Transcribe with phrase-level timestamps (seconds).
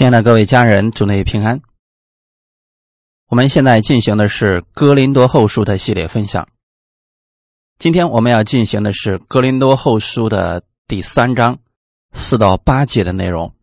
[0.00, 1.60] 亲爱的各位家人，祝内平安。
[3.26, 6.48] 我们现在进行的是《哥林多后书》的系列分享。
[7.78, 11.58] 今天我们要进行的是《哥林多后书》的第三章
[12.14, 13.54] 四到八节的内容。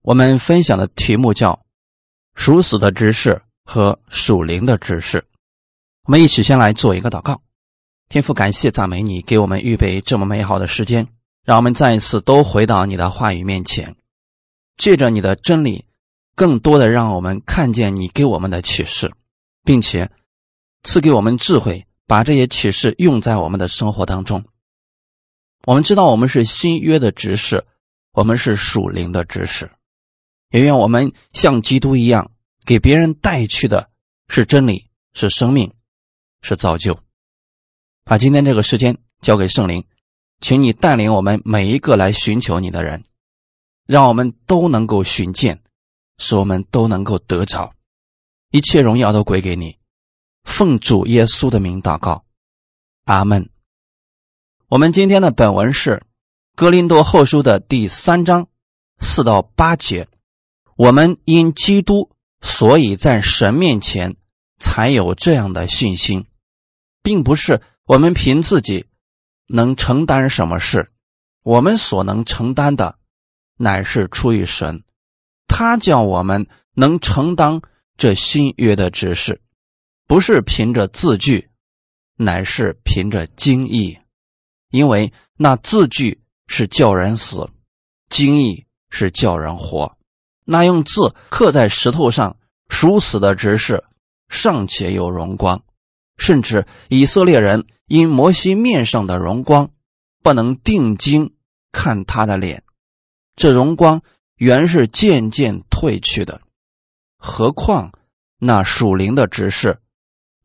[0.00, 1.60] 我们分享的题目叫
[2.34, 5.26] “属死的知识和属灵的知识”。
[6.08, 7.42] 我们一起先来做一个祷告。
[8.08, 11.08] 天父，感谢赞美你，给我们预备这么美好的时间，
[11.44, 13.95] 让我们再一次都回到你的话语面前。
[14.76, 15.86] 借着你的真理，
[16.34, 19.12] 更多的让我们看见你给我们的启示，
[19.64, 20.10] 并且
[20.82, 24.44] 赐给我们智慧，把这些启示用在我们的生活当中。
[25.64, 27.66] 我们知道我们是新约的执事，
[28.12, 29.70] 我们是属灵的执事，
[30.50, 32.30] 也愿我们像基督一样，
[32.64, 33.90] 给别人带去的
[34.28, 35.72] 是真理，是生命，
[36.42, 37.00] 是造就。
[38.04, 39.84] 把今天这个时间交给圣灵，
[40.40, 43.04] 请你带领我们每一个来寻求你的人。
[43.86, 45.62] 让我们都能够寻见，
[46.18, 47.72] 使我们都能够得着，
[48.50, 49.78] 一切荣耀都归给你。
[50.42, 52.24] 奉主耶稣的名祷告，
[53.04, 53.48] 阿门。
[54.68, 55.90] 我们今天的本文是
[56.56, 58.48] 《哥林多后书》的第三章
[58.98, 60.08] 四到八节。
[60.76, 64.16] 我们因基督，所以在神面前
[64.58, 66.26] 才有这样的信心，
[67.02, 68.86] 并不是我们凭自己
[69.46, 70.90] 能承担什么事，
[71.44, 72.98] 我们所能承担的。
[73.56, 74.84] 乃是出于神，
[75.48, 77.62] 他叫我们能承担
[77.96, 79.40] 这新约的指示，
[80.06, 81.48] 不是凭着字句，
[82.16, 83.98] 乃是凭着经意。
[84.70, 87.48] 因为那字句是叫人死，
[88.10, 89.96] 经意是叫人活。
[90.44, 92.36] 那用字刻在石头上
[92.68, 93.84] 属死的指示，
[94.28, 95.64] 尚且有荣光，
[96.18, 99.70] 甚至以色列人因摩西面上的荣光，
[100.22, 101.34] 不能定睛
[101.72, 102.62] 看他的脸。
[103.36, 104.02] 这荣光
[104.36, 106.40] 原是渐渐褪去的，
[107.18, 107.92] 何况
[108.38, 109.78] 那属灵的执事，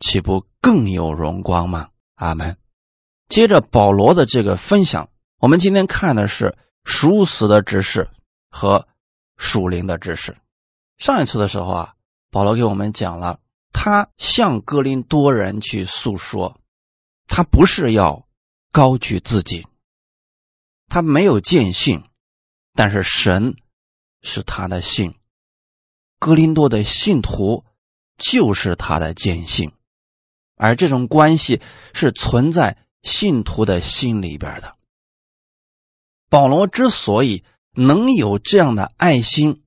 [0.02, 1.89] 岂不更有荣光吗？
[2.16, 2.57] 阿门。
[3.29, 5.09] 接着保罗的这个分享，
[5.40, 8.09] 我们今天看的是属死的执事
[8.50, 8.88] 和
[9.38, 10.38] 属灵的执事。
[10.97, 11.94] 上一次的时候啊，
[12.29, 13.40] 保罗给我们讲了，
[13.72, 16.59] 他向格林多人去诉说，
[17.29, 18.28] 他不是要
[18.73, 19.66] 高举自己，
[20.90, 22.03] 他没有见性。
[22.74, 23.56] 但是神
[24.22, 25.16] 是他的信，
[26.20, 27.66] 格林多的信徒
[28.18, 29.74] 就是他的坚信，
[30.56, 31.62] 而这种关系
[31.94, 34.78] 是存在信徒的心里边的。
[36.30, 37.44] 保罗之所以
[37.74, 39.64] 能有这样的爱心，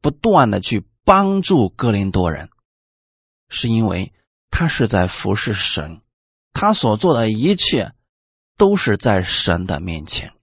[0.00, 2.50] 不断的去帮助格林多人，
[3.48, 4.12] 是因为
[4.50, 6.00] 他是在服侍神，
[6.52, 7.92] 他所做的一切
[8.56, 10.34] 都是在神的面前。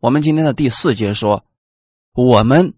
[0.00, 1.44] 我们今天的第四节说
[2.14, 2.72] ：“我们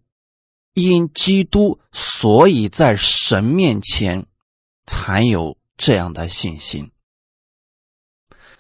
[0.75, 4.27] 因基督，所以在神面前
[4.87, 6.91] 才有这样的信心。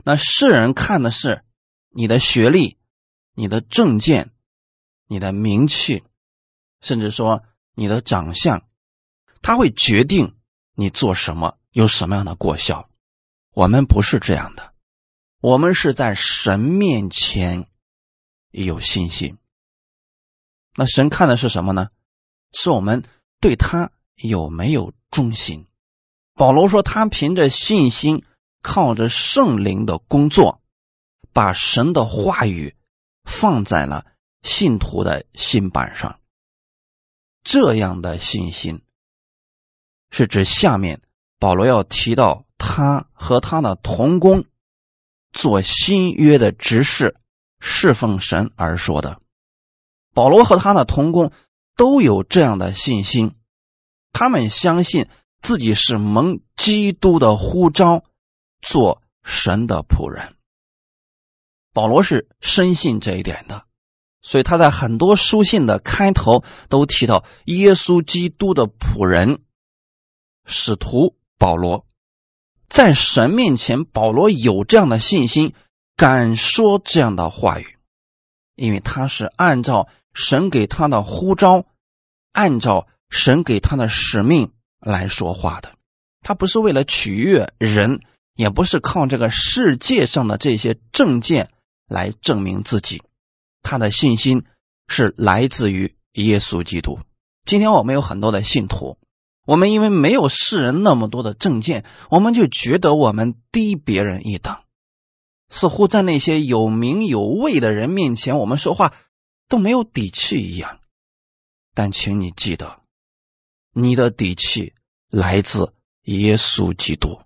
[0.05, 1.43] 那世人看的是
[1.89, 2.79] 你的学历、
[3.35, 4.31] 你的证件、
[5.09, 6.05] 你的名气，
[6.81, 7.43] 甚至说
[7.75, 8.63] 你的长相，
[9.43, 10.37] 他会决定
[10.77, 12.89] 你做什么，有什么样的过效。
[13.55, 14.73] 我们不是这样的，
[15.41, 17.67] 我们是在神面前。”
[18.53, 19.39] 有信心，
[20.77, 21.89] 那神看的是什么呢？
[22.53, 23.03] 是我们
[23.41, 25.67] 对他有没有忠心。
[26.35, 28.25] 保罗说，他凭着信心，
[28.63, 30.63] 靠着圣灵的工作，
[31.33, 32.77] 把神的话语
[33.25, 34.07] 放在了
[34.43, 36.21] 信徒的心板上。
[37.43, 38.83] 这样的信心，
[40.11, 41.01] 是指下面
[41.39, 44.45] 保罗要提到他和他的同工
[45.33, 47.17] 做新约的执事。
[47.65, 49.21] 侍奉神而说的，
[50.13, 51.31] 保罗和他的同工
[51.77, 53.37] 都有这样的信心，
[54.13, 55.07] 他们相信
[55.41, 58.03] 自己是蒙基督的呼召，
[58.61, 60.35] 做神的仆人。
[61.73, 63.65] 保罗是深信这一点的，
[64.23, 69.41] 所以他在很多书信的开头都提到耶稣基督的仆人
[70.45, 71.87] 使徒保罗，
[72.69, 75.55] 在神面前，保罗有这样的信心。
[75.97, 77.77] 敢说这样的话语，
[78.57, 81.67] 因为他是按照神给他的呼召，
[82.33, 85.73] 按照神给他的使命来说话的。
[86.23, 88.01] 他不是为了取悦人，
[88.35, 91.51] 也不是靠这个世界上的这些证件
[91.89, 93.03] 来证明自己。
[93.63, 94.45] 他的信心
[94.89, 96.99] 是来自于耶稣基督。
[97.45, 98.99] 今天我们有很多的信徒，
[99.45, 104.62] 我们因为没有世人那么多的证件，我们就觉得我们低别人一等。
[105.53, 108.95] 似乎在那些有名有位的人面前，我们说话
[109.51, 110.81] 都没有底气一样。
[111.75, 112.81] 但请你记得，
[113.75, 114.75] 你的底气
[115.11, 117.21] 来自耶稣基督。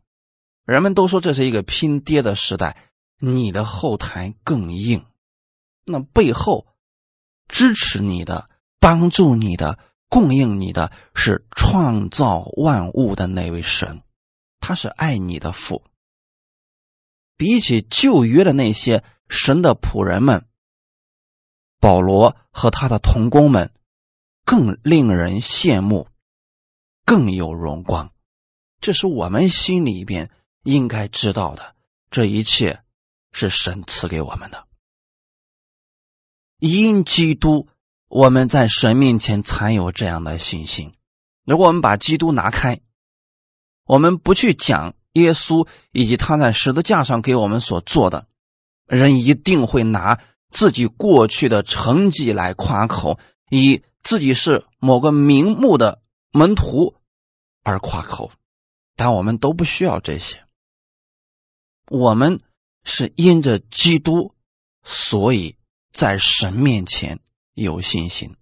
[0.65, 2.77] 人们都说这是一个拼爹的时代，
[3.21, 5.05] 你的后台更硬，
[5.85, 6.67] 那背后
[7.47, 8.51] 支持你的、
[8.81, 14.03] 帮助你的、供应你的是创造万物的那位神，
[14.59, 15.85] 他是爱你的父。
[17.37, 20.47] 比起旧约的那些神的仆人们，
[21.81, 23.73] 保罗和他的同工们。
[24.49, 26.07] 更令人羡慕，
[27.05, 28.13] 更有荣光，
[28.81, 30.31] 这是我们心里边
[30.63, 31.75] 应该知道的。
[32.13, 32.85] 这一切
[33.33, 34.69] 是神赐给我们的。
[36.61, 37.67] 因基督，
[38.07, 40.95] 我们在神面前才有这样的信心。
[41.45, 42.81] 如果我们把基督拿开，
[43.83, 48.27] 我们不去讲耶稣以及他在十字架上给我们所做的，
[48.87, 50.21] 人一定会拿
[50.51, 53.19] 自己过去的成绩来夸口，
[53.51, 53.83] 以。
[54.09, 56.95] 自己是某个名目的门徒
[57.65, 58.31] 而夸口，
[58.95, 60.45] 但我们都不需要这些。
[61.91, 62.39] 我们
[62.85, 64.33] 是因着基督，
[64.85, 65.57] 所以
[65.93, 67.19] 在神面前
[67.53, 68.37] 有信心；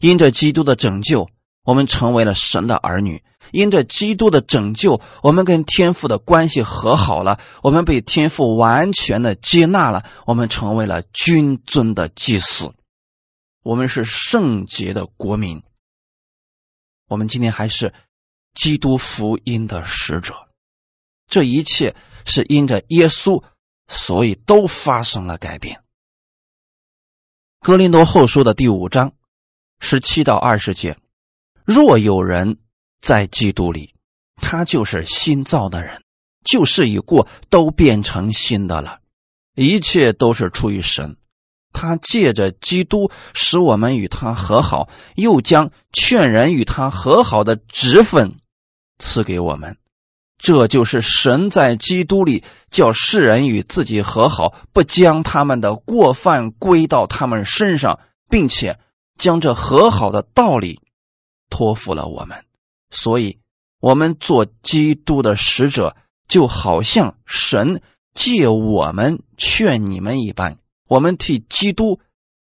[0.00, 1.28] 因着基督的拯救，
[1.62, 3.18] 我们成为了神的儿女；
[3.50, 12.72] 因着基督的拯救，我们跟天父的关系和好了，我们被天父完全的接纳了，我们成为了君尊的祭司。
[13.62, 15.62] 我们是圣洁的国民，
[17.08, 17.92] 我们今天还是
[18.54, 20.34] 基督福音的使者。
[21.28, 21.94] 这一切
[22.24, 23.44] 是因着耶稣，
[23.88, 25.82] 所以都发生了改变。
[27.60, 29.12] 哥林多后书的第五章
[29.78, 30.98] 十七到二十节：
[31.64, 32.58] 若有人
[33.02, 33.94] 在基督里，
[34.36, 36.02] 他就是新造的人，
[36.44, 39.00] 旧事已过，都变成新的了。
[39.56, 41.16] 一切都是出于神。
[41.74, 48.36] 他借着基督使我们与他和好，又将劝人与他和好的职分
[48.98, 49.76] 赐给我们。
[50.38, 58.78] 这就是神在基督里叫世人与自己和好，不将他们的过犯归到他们身上，并且
[59.18, 60.80] 将这和好的道理
[61.48, 62.44] 托付了我们。
[62.92, 63.40] 所以，
[63.80, 65.96] 我们做基督的使者，
[66.28, 67.82] 就好像神
[68.14, 70.58] 借我们劝你们一般。
[70.86, 71.98] 我们替基督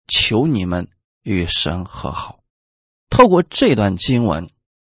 [0.08, 0.88] 求你们
[1.22, 2.40] 与神和好。
[3.10, 4.48] 透过这段经文，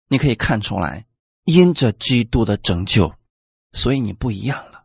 [0.08, 1.04] 你可以看出来，
[1.44, 3.12] 因着基督的拯救，
[3.72, 4.84] 所以你不一样了。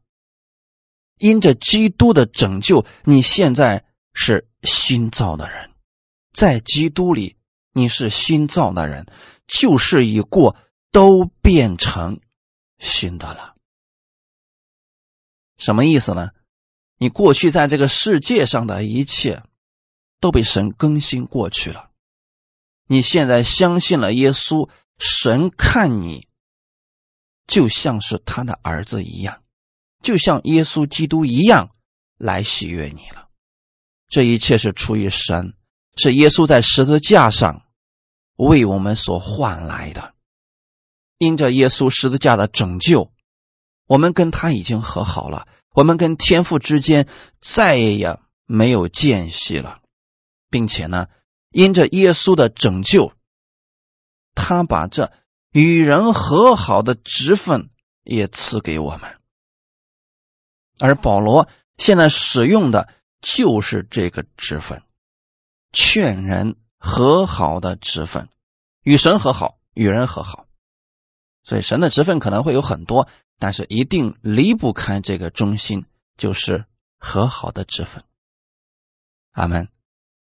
[1.19, 5.69] 因着基督的拯救，你现在是新造的人，
[6.33, 7.35] 在基督里
[7.71, 9.05] 你是新造的人，
[9.47, 10.55] 旧事已过，
[10.91, 12.19] 都变成
[12.79, 13.55] 新的了。
[15.57, 16.29] 什么意思呢？
[16.97, 19.43] 你过去在这个世界上的一切，
[20.19, 21.91] 都被神更新过去了。
[22.87, 26.27] 你现在相信了耶稣，神看你
[27.47, 29.43] 就像是他的儿子一样，
[30.01, 31.75] 就像耶稣基督一样
[32.17, 33.27] 来喜悦你了。
[34.07, 35.53] 这一切是出于神，
[35.97, 37.64] 是耶稣在十字架上
[38.35, 40.13] 为我们所换来的。
[41.17, 43.11] 因着耶稣十字架的拯救，
[43.87, 45.47] 我们跟他已经和好了。
[45.71, 47.07] 我们跟天父之间
[47.41, 49.81] 再也没有间隙了，
[50.49, 51.07] 并且呢，
[51.51, 53.13] 因着耶稣的拯救，
[54.33, 55.11] 他把这
[55.51, 57.69] 与人和好的职分
[58.03, 59.19] 也赐给我们。
[60.79, 62.89] 而保罗现在使用的
[63.21, 64.81] 就是这个职分，
[65.71, 68.29] 劝人和好的职分，
[68.83, 70.45] 与神和好，与人和好。
[71.43, 73.07] 所以神的职分可能会有很多。
[73.39, 76.63] 但是一定离不开这个中心，就是
[76.99, 78.03] 和好的之分。
[79.31, 79.67] 阿门。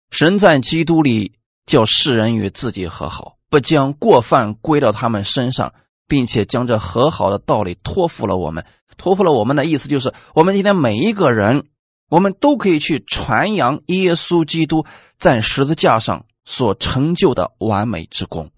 [0.10, 5.74] 神在基督里叫世人与自己和好，不将过犯归到他们身上，
[6.08, 8.66] 并且将这和好的道理托付了我们。
[8.98, 11.68] 托付了我们的意思就是，我们今天每一个人，
[12.10, 14.86] 我们都可以去传扬耶稣基督
[15.20, 18.52] 在十字架上所成就的完美之功。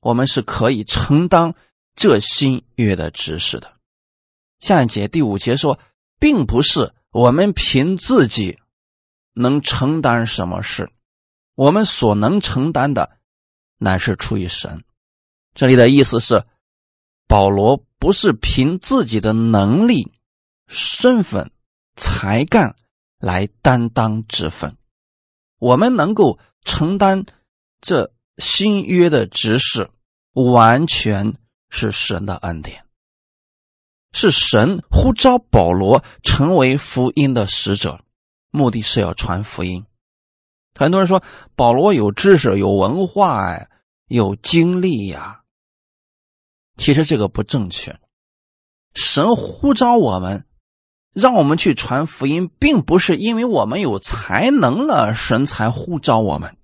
[0.00, 1.54] 我们是可以承担。
[2.00, 3.72] 这新约的指示的，
[4.60, 5.80] 下一节第五节说，
[6.20, 8.60] 并不是我们凭自己
[9.32, 10.92] 能承担什么事，
[11.56, 13.18] 我们所能承担的，
[13.78, 14.84] 乃是出于神。
[15.56, 16.46] 这里的意思是，
[17.26, 20.12] 保罗不是凭自己的能力、
[20.68, 21.50] 身份、
[21.96, 22.76] 才干
[23.18, 24.76] 来担当职分，
[25.58, 27.26] 我们能够承担
[27.80, 29.90] 这新约的指示，
[30.32, 31.34] 完全。
[31.70, 32.86] 是神的恩典，
[34.10, 38.02] 是神呼召保罗成为福音的使者，
[38.48, 39.84] 目的是要传福音。
[40.74, 41.22] 很多人说
[41.54, 43.68] 保罗有知识、有文化、哎，
[44.06, 45.42] 有经历呀。
[46.78, 48.00] 其实这个不正确。
[48.94, 50.46] 神呼召我们，
[51.18, 56.56] 让我们去传福音，并不是因为我们有才能了，神才呼召我们。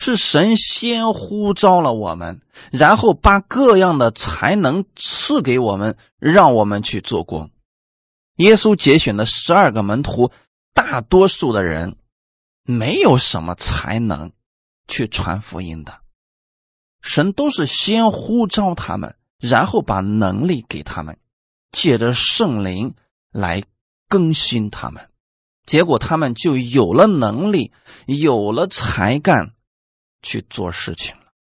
[0.00, 2.40] 是神先呼召了我们，
[2.72, 7.50] 然后把各样的才能赐给我们，让我们去做工。
[8.36, 10.32] 耶稣节选的十二个门徒，
[10.74, 11.96] 大多数的人
[12.64, 14.32] 没有什么才能
[14.88, 16.00] 去传福音的，
[17.00, 21.16] 神都是先呼召他们，然后把能力给他们，
[21.70, 22.94] 借着圣灵
[23.32, 23.64] 来
[24.08, 25.10] 更新他们，
[25.66, 27.72] 结果他们就有了能力，
[28.06, 29.54] 有了才干。
[30.24, 31.32] 去做事情了，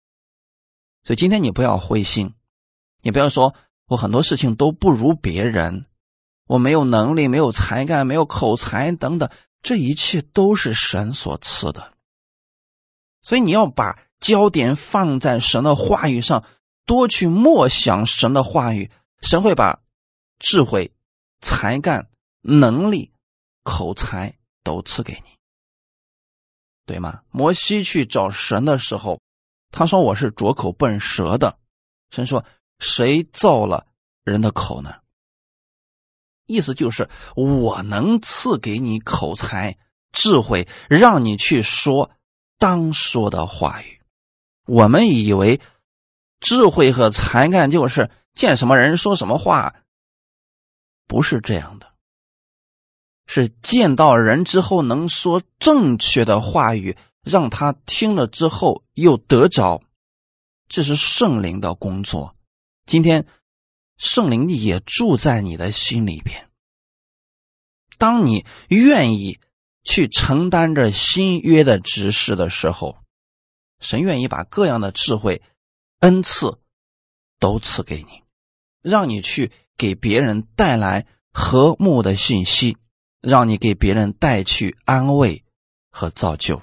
[1.04, 2.32] 所以今天你不要灰心，
[3.02, 3.54] 你不要说
[3.84, 5.84] 我很多事情都不如别人，
[6.46, 9.28] 我没有能力、没有才干、没有口才等等，
[9.60, 11.92] 这一切都是神所赐的。
[13.20, 16.46] 所以你要把焦点放在神的话语上，
[16.86, 19.82] 多去默想神的话语，神会把
[20.38, 20.94] 智慧、
[21.40, 22.08] 才干、
[22.40, 23.12] 能力、
[23.62, 25.38] 口才都赐给你。
[26.86, 27.22] 对吗？
[27.30, 29.20] 摩西去找神的时候，
[29.70, 31.56] 他说：“我是拙口笨舌的。”
[32.10, 32.44] 神说
[32.80, 33.86] ：“谁造了
[34.24, 34.96] 人的口呢？”
[36.46, 39.78] 意思就是我能赐给你口才、
[40.10, 42.10] 智慧，让你去说
[42.58, 44.00] 当说的话语。
[44.66, 45.60] 我们以为
[46.40, 49.76] 智慧和才干就是见什么人说什么话，
[51.10, 51.92] 不是这样的。
[53.26, 59.82] 是见到人之后能说正确的话语，让他听了之后又得着，
[60.68, 62.36] 这是圣灵的工作。
[62.86, 63.26] 今天
[63.96, 66.48] 圣灵也住在你的心里边。
[67.98, 69.40] 当你愿意
[69.82, 72.98] 去承担着新约的执事的时候，
[73.80, 75.42] 神愿意把各样的智慧、
[75.98, 76.60] 恩赐
[77.40, 78.22] 都赐给你，
[78.80, 82.76] 让你去给别人带来和睦的信息。
[83.22, 85.44] 让你给别人带去安慰
[85.90, 86.62] 和造就。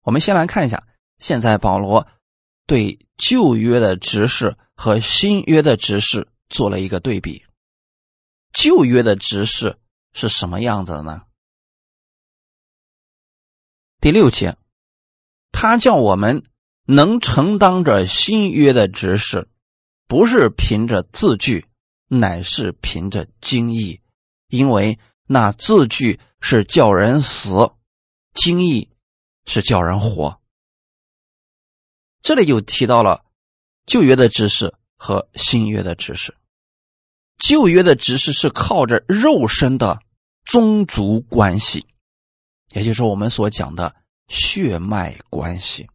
[0.00, 0.86] 我们先来看一下，
[1.18, 2.08] 现在保罗
[2.66, 7.44] 对旧约的执事和新约的执事做了一个对比。
[8.54, 9.78] 旧约的执事
[10.14, 11.24] 是什么样子的呢？
[14.00, 14.56] 第六节，
[15.52, 16.42] 他叫我们
[16.86, 19.50] 能承当着新约的执事，
[20.06, 21.66] 不是凭着字句，
[22.08, 24.00] 乃是凭着经义，
[24.48, 24.98] 因为。
[25.30, 27.72] 那字句是叫人死，
[28.32, 28.88] 经义
[29.44, 30.40] 是叫人活。
[32.22, 33.26] 这里就提到了
[33.84, 36.34] 旧约的知识和新约的知识。
[37.36, 40.00] 旧约的知识是靠着肉身的
[40.46, 41.86] 宗族关系，
[42.72, 43.96] 也就是我们所讲的
[44.28, 45.90] 血脉关系。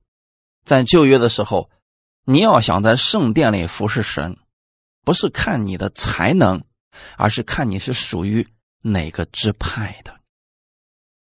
[0.64, 1.72] 在旧约的时候，
[2.24, 4.38] 你要想在圣殿里服侍神，
[5.04, 6.64] 不是看你的才能，
[7.18, 8.48] 而是看你是属于。
[8.86, 10.20] 哪个支派的？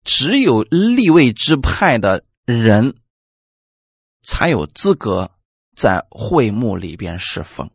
[0.05, 2.97] 只有立位支派的人
[4.23, 5.33] 才有资格
[5.77, 7.71] 在会幕里边侍奉。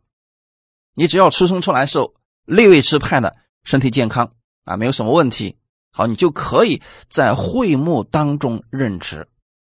[0.94, 5.58] 你只要出生出来时候立位支派的，身体健康啊，没有什么问题，
[5.92, 9.28] 好，你就可以在会幕当中任职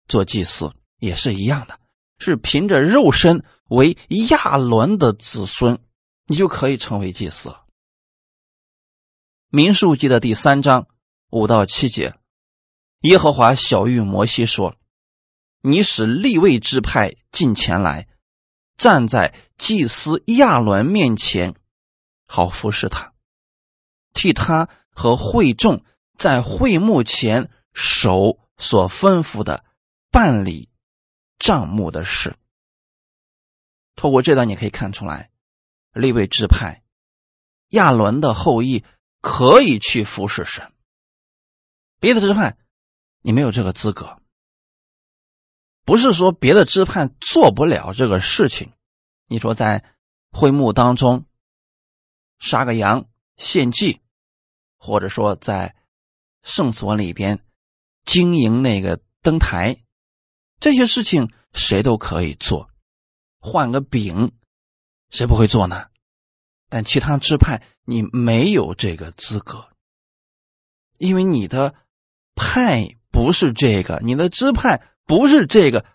[0.07, 1.81] 做祭祀，也是一样的，
[2.19, 3.99] 是凭着肉身为
[4.31, 5.81] 亚伦的子孙，
[6.28, 7.56] 你就可以成为祭司。
[9.49, 10.87] 民数记的第三章
[11.30, 12.18] 五到七节，
[13.00, 14.76] 耶和华小谕摩西说
[15.62, 18.06] ：“你使立位之派进前来，
[18.76, 21.54] 站在祭司亚伦面前，
[22.26, 23.14] 好服侍他，
[24.12, 25.82] 替他和会众
[26.18, 29.64] 在会幕前守所吩咐的
[30.11, 30.68] 办理
[31.38, 32.37] 账目的事。”
[33.97, 35.30] 透过这段，你可以看出来，
[35.92, 36.83] 立位支派
[37.68, 38.85] 亚伦的后裔。
[39.21, 40.73] 可以去服侍神，
[41.99, 42.57] 别的支派
[43.21, 44.23] 你没有这个资格。
[45.85, 48.73] 不是说别的支派做不了这个事情。
[49.26, 49.85] 你说在
[50.30, 51.26] 会幕当中
[52.38, 54.00] 杀个羊献祭，
[54.78, 55.75] 或者说在
[56.45, 57.45] 圣所里边
[58.04, 59.83] 经营那个灯台，
[60.61, 62.71] 这些事情谁都可以做。
[63.40, 64.38] 换个饼，
[65.11, 65.87] 谁不会做呢？
[66.69, 69.69] 但其他支派你没有这个资格，
[70.99, 71.75] 因为你的
[72.35, 75.87] 派不是这个，你的支派不是这个，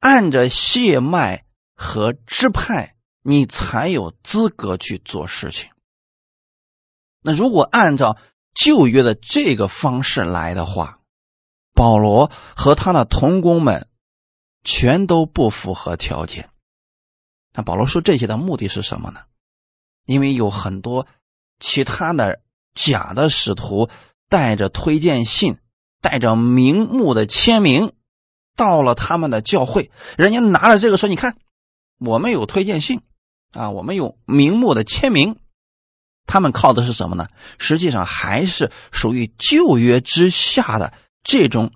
[0.00, 1.44] 按着血脉
[1.76, 5.70] 和支派，你才有资格去做事情。
[7.20, 8.16] 那如果按照
[8.54, 11.00] 旧约的这个方式来的话，
[11.72, 13.88] 保罗和他的同工们
[14.64, 16.50] 全都不符合条件。
[17.58, 19.22] 那保罗说这些的目的是什么呢？
[20.04, 21.08] 因为有很多
[21.58, 22.40] 其他的
[22.72, 23.90] 假的使徒
[24.28, 25.58] 带着推荐信、
[26.00, 27.94] 带着名目的签名
[28.54, 31.36] 到了他们的教会，人家拿着这个说：“你看，
[31.98, 33.00] 我们有推荐信
[33.50, 35.40] 啊，我们有名目的签名。”
[36.26, 37.26] 他们靠的是什么呢？
[37.58, 40.92] 实际上还是属于旧约之下的
[41.24, 41.72] 这种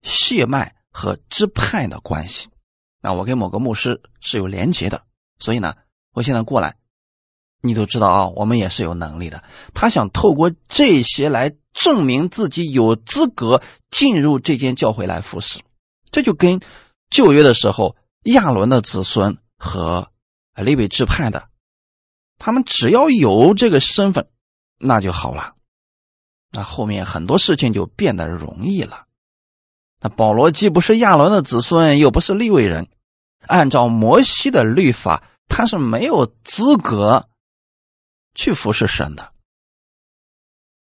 [0.00, 2.48] 血脉和支派的关系。
[3.02, 5.02] 那我跟某个牧师是有连结的，
[5.38, 5.74] 所以呢，
[6.12, 6.76] 我现在过来，
[7.60, 9.42] 你都知道啊，我们也是有能力的。
[9.74, 15.60] 他想透过这些来证明自己有资格进入这间教会来服侍，
[16.10, 16.60] 这就跟
[17.10, 20.10] 旧约的时候亚伦的子孙和
[20.54, 21.48] 利未支派的。
[22.38, 24.28] 他们只要有这个身份，
[24.78, 25.54] 那就好了。
[26.52, 29.04] 那后面很多事情就变得容易了。
[30.00, 32.88] 那保罗既不是亚伦的子孙，又不是利未人，
[33.46, 37.28] 按照摩西的律法，他是没有资格
[38.34, 39.32] 去服侍神的。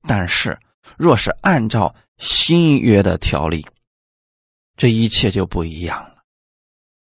[0.07, 0.59] 但是，
[0.97, 3.65] 若是按照新约的条例，
[4.75, 6.23] 这一切就不一样了。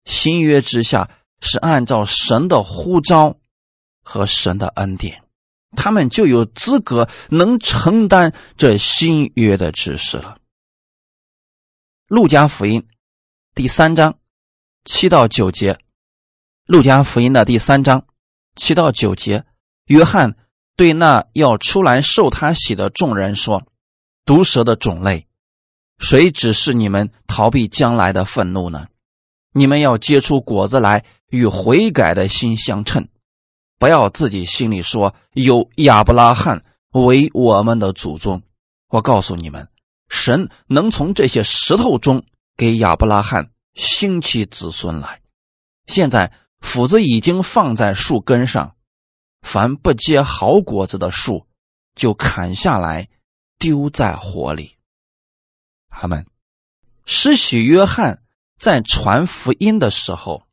[0.05, 1.11] 新约之下
[1.41, 3.37] 是按照神的呼召。
[4.07, 5.23] 和神的恩典，
[5.79, 10.37] 他们就有资格能承担这新约的指示了。
[12.07, 12.87] 路加福音
[13.55, 14.19] 第三章
[14.85, 15.79] 七到九节，
[16.67, 18.05] 路加福音的第三章
[18.55, 19.47] 七到九节，
[19.87, 20.37] 约翰
[20.77, 23.67] 对那要出来受他洗的众人说
[24.27, 25.27] ：“毒蛇的种类，
[25.99, 28.89] 谁指示你们逃避将来的愤怒呢？
[29.55, 33.09] 你们要结出果子来，与悔改的心相称。”
[33.81, 38.43] 不要自己心里说有亚伯拉罕为我们的祖宗。
[38.89, 39.69] 我告诉你们，
[40.11, 42.25] 神能从这些石头中
[42.55, 45.21] 给亚伯拉罕兴起子孙来。
[45.87, 48.77] 现在斧子已经放在树根上，
[49.43, 51.47] 凡不结好果子的树，
[51.95, 53.09] 就砍下来
[53.59, 54.77] 丢在火里。
[55.89, 56.27] 他们
[57.05, 58.23] 施洗约翰
[58.59, 60.47] 在传福音的时候，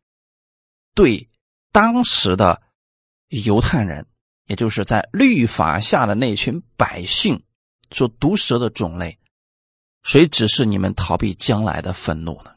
[0.94, 1.30] 对
[1.72, 2.62] 当时的。
[3.46, 4.08] 犹太人，
[4.48, 7.46] 也就是在律法下的那群百姓，
[7.92, 9.20] 说毒蛇的种类，
[10.04, 12.56] 谁指示你们逃避将来的愤怒呢？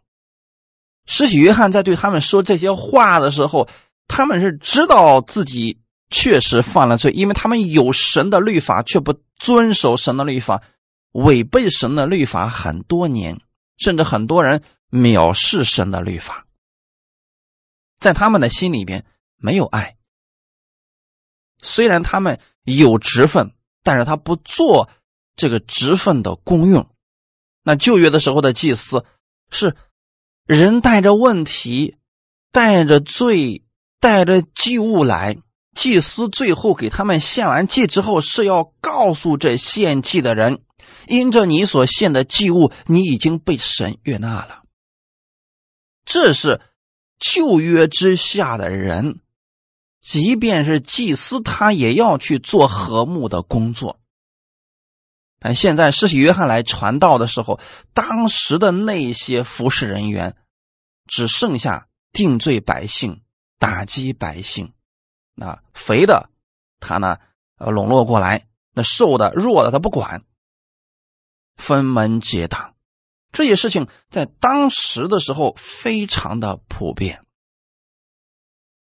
[1.06, 3.68] 施洗约翰在对他们说这些话的时候，
[4.08, 5.78] 他们是知道自己
[6.10, 10.62] 确实犯了罪，因为他们有神的律法，却不遵守神的律法，
[11.12, 13.40] 违背神的律法很多年，
[13.78, 16.46] 甚至很多人藐视神的律法，
[17.98, 19.04] 在他们的心里边
[19.36, 19.96] 没有爱。
[21.62, 24.88] 虽然他们有职分，但是他不做
[25.36, 26.88] 这个职分的功用。
[27.62, 29.04] 那旧约的时候的祭司
[29.50, 29.74] 是
[30.46, 31.96] 人带着问题、
[32.52, 33.64] 带着罪、
[33.98, 35.38] 带着祭物来，
[35.74, 40.60] 祭司最后给他们献完祭之后，是要告诉这献祭的人：
[41.08, 44.64] 因着你所献的祭物，你已经被神悦纳了。
[46.04, 46.60] 这是
[47.18, 49.20] 旧约之下的人。
[50.02, 53.98] 即便是祭司，他也要去做和睦的工作。
[55.44, 57.60] 但现在施洗约翰来传道的时候，
[57.92, 60.36] 当时的那些服侍人员，
[61.06, 63.20] 只剩下定罪百姓、
[63.58, 64.72] 打击百姓。
[65.34, 66.30] 那肥的
[66.80, 67.18] 他呢，
[67.58, 70.24] 呃，笼络过来；那瘦的、弱的他不管，
[71.56, 72.74] 分门结党。
[73.30, 77.23] 这些事情在当时的时候非常的普遍。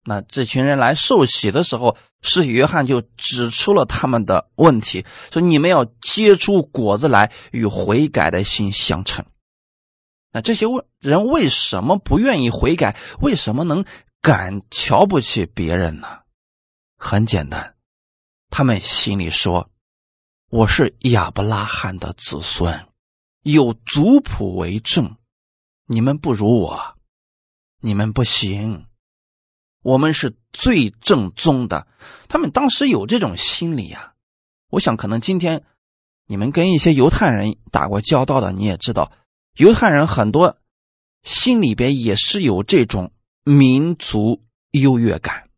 [0.10, 9.24] 那这群人来受洗的时候，是约翰就指出了他们的问题，说：“你们要结出果子来，与悔改的心相称。”
[10.34, 12.98] 那这些问人为什么不愿意悔改？
[13.20, 13.86] 为什么能
[14.20, 16.22] 敢瞧不起别人呢？
[16.98, 17.76] 很简单，
[18.50, 19.70] 他们心里说
[20.50, 22.88] ：“我是亚伯拉罕的子孙，
[23.44, 25.18] 有族谱为证，
[25.86, 26.98] 你们不如我，
[27.80, 28.88] 你们不行。”
[29.82, 31.88] 我们是最正宗的，
[32.28, 34.14] 他们当时有这种心理呀。
[34.70, 35.64] 我想，可能今天
[36.26, 39.14] 你们跟一些犹太人打过交道的，你也知道，
[39.56, 40.58] 犹太人很多
[41.24, 43.14] 心里边也是有这种
[43.46, 45.50] 民族优越感。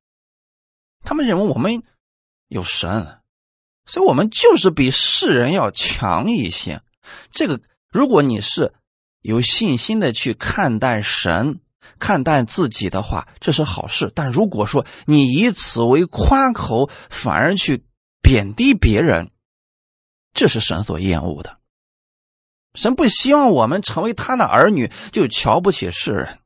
[1.03, 1.81] 他们认为我们
[2.47, 3.21] 有神，
[3.87, 6.83] 所以我们就是比世人要强一些。
[7.31, 8.75] 这个，如果你是
[9.21, 11.60] 有信心的去看待神。
[12.01, 14.11] 看待自己的话，这是好事。
[14.13, 17.85] 但如果说你以此为夸口，反而去
[18.21, 19.29] 贬低别人，
[20.33, 21.59] 这是神所厌恶的。
[22.73, 26.39] 神不希望我们成为他的儿女就瞧不起世人。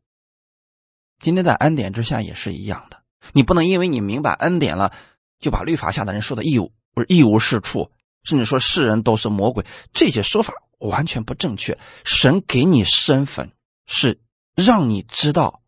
[1.19, 4.91] 今天在恩典之下也是一样的，你不能因为你明白恩典了，
[5.39, 7.91] 就把律法下的人说的一无不是一无是处，
[8.23, 11.77] 甚至说世人都是魔鬼，这些说法完全不正确。
[12.03, 13.51] 神给你身份
[13.85, 14.19] 是
[14.55, 15.61] 让你知道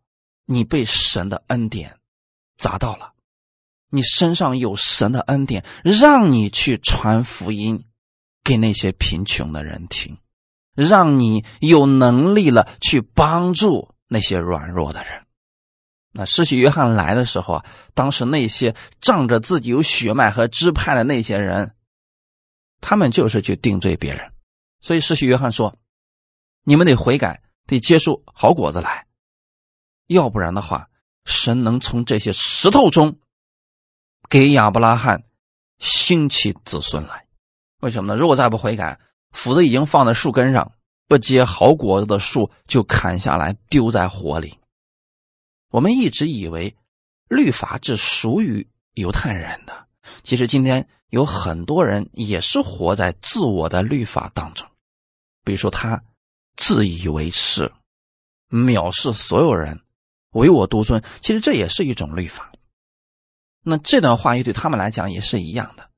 [0.46, 1.98] 你被神的恩典
[2.56, 3.12] 砸到了，
[3.90, 7.84] 你身上有神的恩典，让你去传福音
[8.42, 10.18] 给那些贫穷的人听，
[10.74, 15.24] 让你有能力了去帮助那些软弱的人。
[16.10, 21.74] 那施洗约翰来的时候啊，当时那些仗着自己有血脉和支派的那些人，
[22.80, 24.32] 他们就是去定罪别人。
[24.80, 25.76] 所以施洗约翰说
[26.64, 29.06] ：“你们得悔改，得结出好果子来，
[30.06, 30.88] 要不然的话，
[31.26, 33.18] 神能从这些石头中
[34.30, 35.22] 给亚伯拉罕
[35.78, 37.26] 兴起子孙来。
[37.80, 38.18] 为什么呢？
[38.18, 38.98] 如果再不悔改，
[39.30, 40.72] 斧子已经放在树根上，
[41.06, 44.58] 不结好果子的树就砍下来丢在火里。”
[45.70, 46.74] 我们一直以为
[47.28, 49.86] 律法只属于犹太人的，
[50.22, 54.66] 其实今天有很多人也是活在自我的律法当中。
[55.44, 56.02] 比如说，他
[56.58, 57.72] 自以为是，
[58.50, 59.80] 藐视所有人，
[60.32, 61.02] 唯我独尊。
[61.22, 62.52] 其实这也是一种律法。
[63.62, 65.88] 那这段话语对他们来讲也是一样的，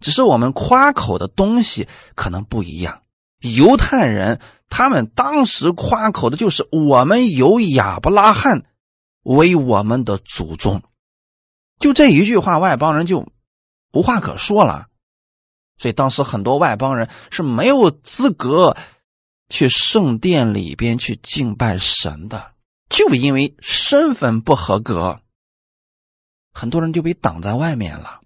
[0.00, 3.02] 只是我们夸口的东西可能不一样。
[3.38, 8.64] 犹太人他们当时夸口的就是我们有亚伯拉罕。
[9.22, 10.82] 为我们的祖宗，
[11.78, 13.30] 就这一句话，外邦人就
[13.92, 14.86] 无话可说了。
[15.76, 18.78] 所以当时很多外邦人是没有资格
[19.50, 22.54] 去圣殿里边去敬拜神的，
[22.88, 25.20] 就因为身份不合格，
[26.54, 28.20] 很多人就被挡在外面了。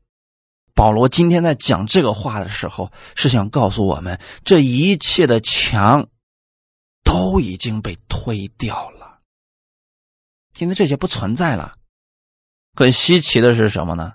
[0.74, 6.08] 保罗今天在讲这个话的时候，是想告诉我们，这一切的墙
[7.02, 9.20] 都已经被推掉了。
[10.52, 11.76] 现在这些不存在了，
[12.74, 14.14] 很稀奇的是什么呢？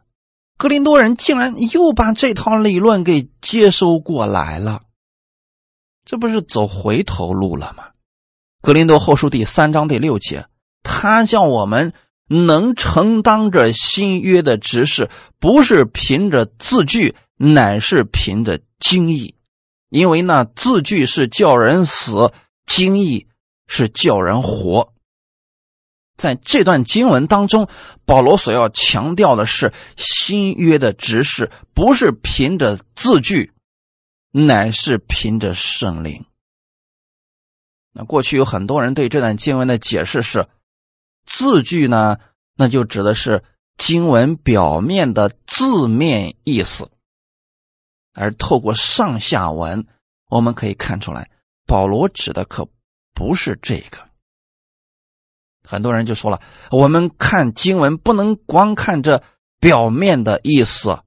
[0.57, 4.83] 格林多人竟然又把这套理论给接收过来了，
[6.09, 7.89] 这不是走回头路了吗？
[8.63, 10.47] 格林多后书第三章第六节，
[10.81, 11.93] 他叫我们
[12.27, 19.35] 能承担着新约的执事，不是凭着字句，乃是凭着经义，
[19.89, 22.33] 因为那字句是叫人死，
[22.65, 23.27] 经义
[23.67, 24.91] 是叫人活。
[26.17, 27.67] 在这段经文当中，
[28.05, 33.51] 保罗所要强调的是新约的执事，不是凭着字句，
[34.31, 36.25] 乃是凭着圣灵。
[37.91, 40.47] 那过去有很多人对这段经文的解释是，
[41.25, 42.17] 字句呢，
[42.55, 43.43] 那就指的是
[43.77, 46.91] 经文表面的字面意思，
[48.13, 49.87] 而透过上下文，
[50.29, 51.31] 我们可以看出来，
[51.65, 52.69] 保罗指的可
[53.13, 54.07] 不是这个。
[55.63, 59.23] 很多人就说了，我们看经文不能光看这
[59.59, 60.99] 表面的意思，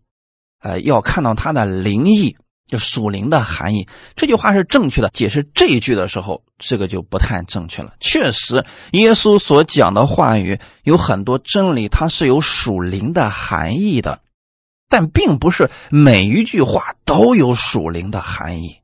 [0.58, 2.36] 呃，要看到它的灵意，
[2.72, 3.86] 就属灵的含义。
[4.16, 5.10] 这句话是正确的。
[5.10, 7.92] 解释这一句的时候，这个就不太正确了。
[8.00, 14.20] 确实，耶稣所讲的话语有很多真理，它是有属灵的含义的，
[14.88, 18.78] 但并不是每一句话都有属灵的含义。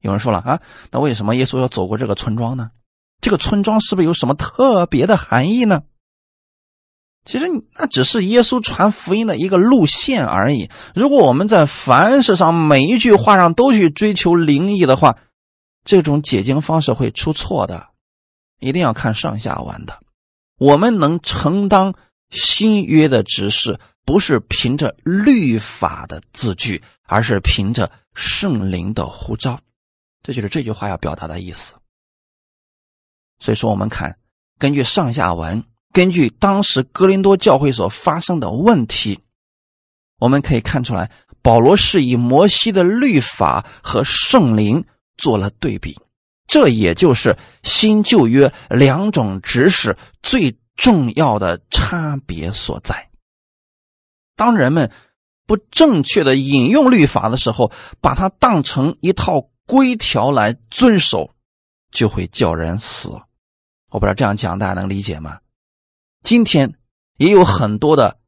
[0.00, 0.60] 有人说了啊，
[0.92, 2.70] 那为什么耶稣要走过这个村庄呢？
[3.20, 5.82] 这个村庄是不是有什么特别的含义呢？
[7.24, 10.70] 其实那只是耶稣传福音的一个路线而已。
[10.94, 15.18] 如果我们在凡事上每一句话上都去追求灵异的话，
[15.84, 17.88] 这种解经方式会出错的。
[18.60, 20.00] 一定要看上下文的。
[20.58, 21.94] 我们能承担
[22.30, 29.60] 新约的指示，不是凭着律法的字句，而是凭着圣灵的呼召。
[30.22, 31.74] 这就是这句话要表达的意思。
[33.40, 34.16] 所以说，我们看，
[34.58, 39.20] 根据上下文，根据当时哥林多教会所发生的问题，
[40.18, 45.96] 我们可以看出来，保罗是以摩西的律法和圣灵做了对比，
[46.48, 53.08] 这也就是新旧约两种指使最重要的差别所在。
[54.34, 54.90] 当人们
[55.46, 61.30] 不正确的引用律法的时候，把它当成一套规条来遵守，
[61.92, 63.10] 就会叫人死。
[63.90, 65.38] 我不知道这样讲大家能理解吗？
[66.24, 66.74] 今天
[67.18, 68.18] 也有很多的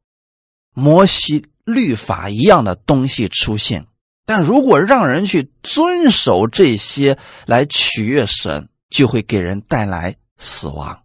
[0.73, 3.87] 摩西律法一样的东西出现，
[4.23, 11.03] 但如果让人去遵守这些来取悦神，就会给人带来死亡。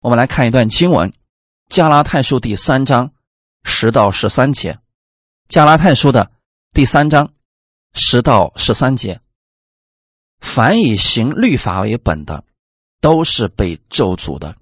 [0.00, 1.10] 我们来看一段经文，
[1.70, 3.12] 《加拉太书》第三章
[3.64, 4.74] 十到十三节，
[5.48, 6.30] 《加拉太书》的
[6.74, 7.32] 第三章
[7.94, 9.20] 十到十三节。
[10.38, 12.44] 凡以行律法为本的，
[13.00, 14.56] 都是被咒诅的，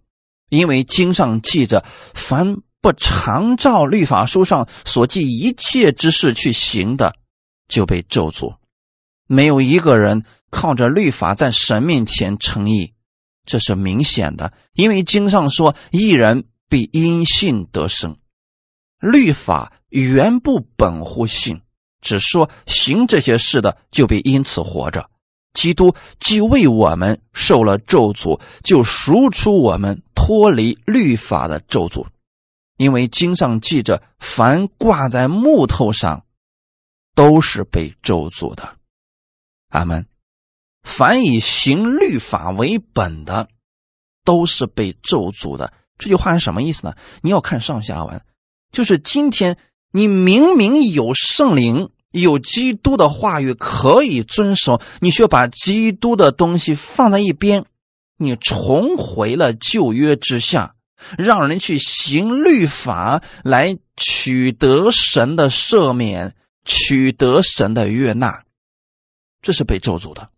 [0.54, 7.14] 因为经上记着，凡不常照律法书上所记一切之事去行的，
[7.68, 8.56] 就被咒诅。
[9.26, 12.92] 没有一个人靠着律法在神面前称义，
[13.46, 18.18] 这是明显的，因为经上说，一人必因信得生。
[19.00, 21.62] 律法原不本乎信，
[22.00, 25.10] 只说行这些事的就必因此活着。
[25.54, 32.06] 基督既为我们受了咒诅，就赎出我们脱离律法的咒诅，
[32.76, 36.26] 因为经上记着，凡挂在木头上，
[37.14, 38.76] 都是被咒诅的。
[39.70, 40.06] 阿门。
[40.82, 43.48] 凡以行律法为本的，
[44.22, 45.72] 都是被咒诅的。
[45.96, 46.94] 这句话是什么意思呢？
[47.22, 48.22] 你要看上下文，
[48.70, 49.56] 就是今天
[49.92, 51.90] 你明明有圣灵。
[52.20, 57.66] 有基督的话语可以遵守，你需要把基督的东西放在一边，
[58.16, 60.76] 你重回了旧约之下，
[61.18, 68.44] 让人去行律法来取得神的赦免，取得神的悦纳，
[69.42, 70.30] 这是被咒诅的。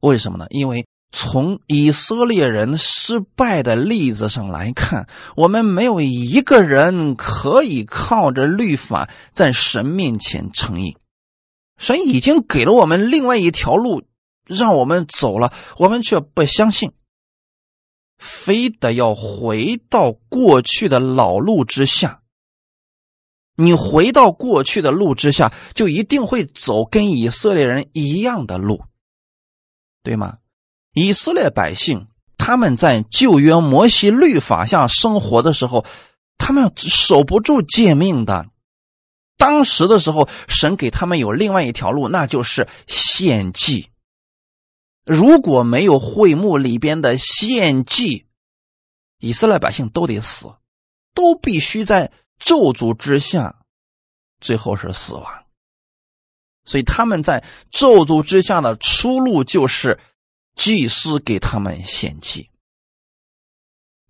[0.00, 0.46] 为什么呢？
[0.50, 0.86] 因为。
[1.12, 10.98] 从以色列人失败的例子上来看，我们没有一个人可以靠着律法在神面前称义。
[11.78, 14.02] 神已经给了我们另外一条路，
[14.46, 16.92] 让我们走了，我们却不相信，
[18.18, 22.22] 非得要回到过去的老路之下。
[23.56, 28.84] 你回到过去的路之下，就一定会走跟以色列人一样的路，
[30.02, 30.38] 对吗？
[30.98, 35.84] 以色列百姓他们在旧约摩西律法下生活的时候，
[36.38, 38.46] 他们守不住诫命的。
[39.36, 43.90] 当时的时候，神给他们有另外一条路，那就是献祭。
[45.04, 48.24] 如果没有会幕里边的献祭，
[49.18, 50.50] 以色列百姓都得死，
[51.12, 53.56] 都必须在咒诅之下，
[54.40, 55.44] 最后是死亡。
[56.64, 60.00] 所以他们在咒诅之下的出路就是。
[60.56, 62.50] 祭司给他们献祭，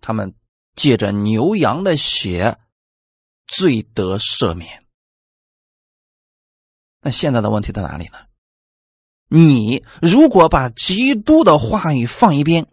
[0.01, 0.33] 他们
[0.73, 2.57] 借着牛羊的血
[3.45, 4.81] 罪得赦免。
[7.01, 8.17] 那现在的问题在哪里呢？
[9.27, 12.71] 你如果把基督的话语放一边，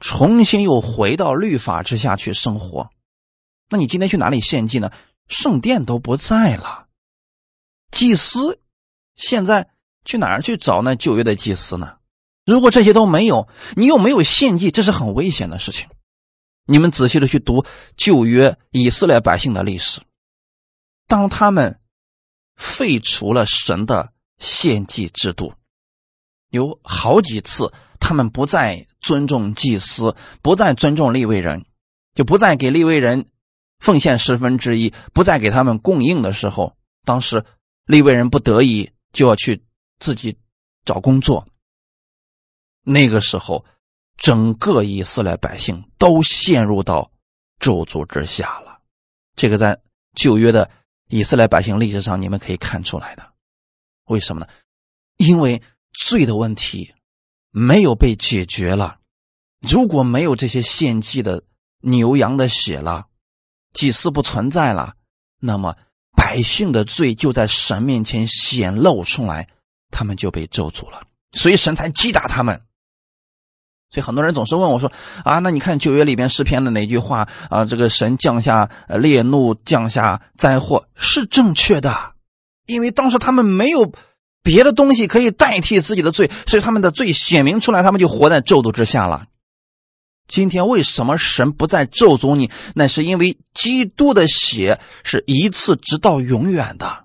[0.00, 2.90] 重新又回到律法之下去生活，
[3.68, 4.90] 那你今天去哪里献祭呢？
[5.28, 6.88] 圣殿都不在了，
[7.90, 8.60] 祭司
[9.14, 9.70] 现在
[10.04, 11.98] 去哪儿去找那旧约的祭司呢？
[12.44, 15.88] 如果这些都没有，你又没有献祭，这是很危险的事情。
[16.64, 17.64] 你们仔细的去读
[17.96, 20.00] 旧约以色列百姓的历史，
[21.06, 21.80] 当他们
[22.56, 25.54] 废除了神的献祭制度，
[26.50, 31.64] 有好几次他们不再尊重祭司，不再尊重立位人，
[32.14, 33.26] 就不再给立位人
[33.78, 37.44] 奉献十分之一，不再给他们供应的时候，当时
[37.86, 39.64] 立位人不得已就要去
[39.98, 40.38] 自己
[40.84, 41.48] 找工作。
[42.84, 43.64] 那个时候，
[44.16, 47.10] 整个以色列百姓都陷入到
[47.58, 48.80] 咒诅之下了。
[49.36, 49.80] 这个在
[50.14, 50.70] 旧约的
[51.08, 53.32] 以色列百姓历史上，你们可以看出来的。
[54.06, 54.48] 为什么呢？
[55.16, 56.92] 因为罪的问题
[57.50, 58.98] 没有被解决了。
[59.60, 61.44] 如果没有这些献祭的
[61.80, 63.06] 牛羊的血了，
[63.72, 64.96] 祭司不存在了，
[65.38, 65.76] 那么
[66.16, 69.48] 百姓的罪就在神面前显露出来，
[69.90, 71.06] 他们就被咒诅了。
[71.32, 72.66] 所以神才击打他们。
[73.92, 74.90] 所以很多人总是问我说
[75.22, 77.66] ：“啊，那你看旧约里边诗篇的哪句话啊？
[77.66, 82.14] 这个神降下烈怒，降下灾祸是正确的，
[82.64, 83.92] 因为当时他们没有
[84.42, 89.26] 别的东西可以代替自己的罪，所以他们的罪显明出来，他们就活在咒诅之下了。
[90.26, 92.50] 今天为什么神不再咒诅你？
[92.74, 97.04] 那是因为基督的血是一次直到永远的，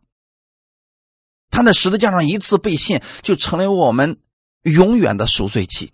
[1.50, 4.20] 他在十字架上一次被献，就成为我们
[4.62, 5.92] 永远的赎罪祭。”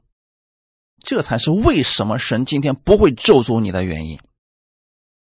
[1.04, 4.20] 这才是为什么神今天不会咒诅你的原因。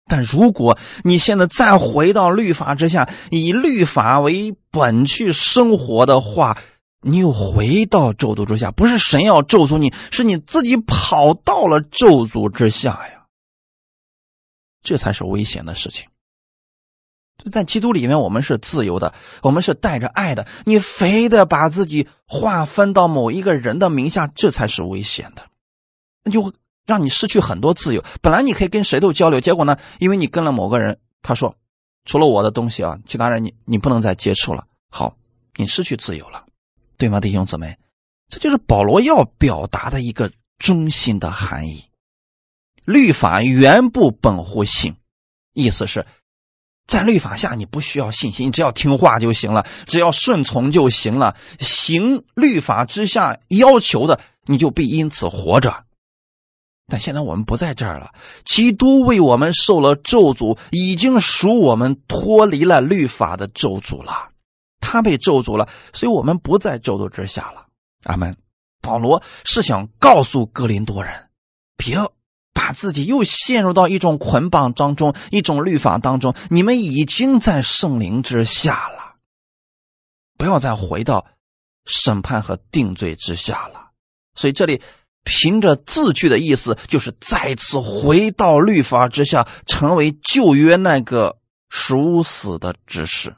[0.05, 6.57] 但如果你现在再回到律法之下，以律法为本去生活的话，
[7.01, 8.71] 你又回到咒诅之下。
[8.71, 13.25] 不是神要咒诅你，是你自己跑到了咒诅之下呀。
[14.83, 16.09] 这才是危险的事情。
[17.51, 20.45] 在基督里面，我们是自由的，我们是带着爱的。
[20.65, 25.47] 你非得把自己划分到某一个人的名下，这才是危险的。
[26.23, 26.51] 那就会
[26.85, 28.03] 让你失去很多自由。
[28.21, 31.55] 本来你可以跟谁都交流，结果呢，因为你跟了某个人，他说
[32.05, 34.65] 除了我的东西啊，其他人你你不能再接触了。
[34.89, 35.15] 好，
[35.55, 36.45] 你失去自由了。
[36.97, 37.77] 对吗，弟兄姊妹？
[38.27, 41.85] 这就是保罗要表达的一个中心的含义。
[42.85, 44.95] 律法原不本乎信，
[45.53, 46.05] 意思是，
[46.87, 55.85] 在律法下你不需要信心，你只要听话就行了，只要顺从就行了，行律法之下要求的，你就必因此活着。
[56.87, 58.13] 但现在我们不在这儿了，
[58.43, 64.29] 基督为我们受了咒诅，已经赎我们脱离了律法的咒诅了。
[64.79, 67.67] 他被咒诅了，所以我们不在咒诅之下了。
[68.03, 68.35] 阿门。
[68.81, 71.29] 保罗是想告诉哥林多人，
[71.77, 71.99] 别
[72.51, 76.33] 把自己又陷入到一种捆绑当中，一种律法当中。
[76.49, 79.17] 你们已经在圣灵之下了，
[80.35, 81.27] 不要再回到
[81.85, 83.91] 审判和定罪之下了。
[84.33, 84.81] 所以这里
[85.23, 91.37] 凭着字句的意思，就是再次回到律法之下，成为旧约那个
[91.69, 93.35] 属死的指示。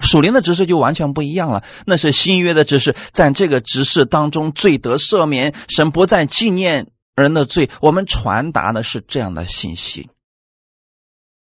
[0.00, 7.70] 属灵的执事就完全不一样了，那是新约的执事，在这个执事当中，罪得赦免，神不再纪念人的罪。
[7.80, 10.10] 我们传达的是这样的信息，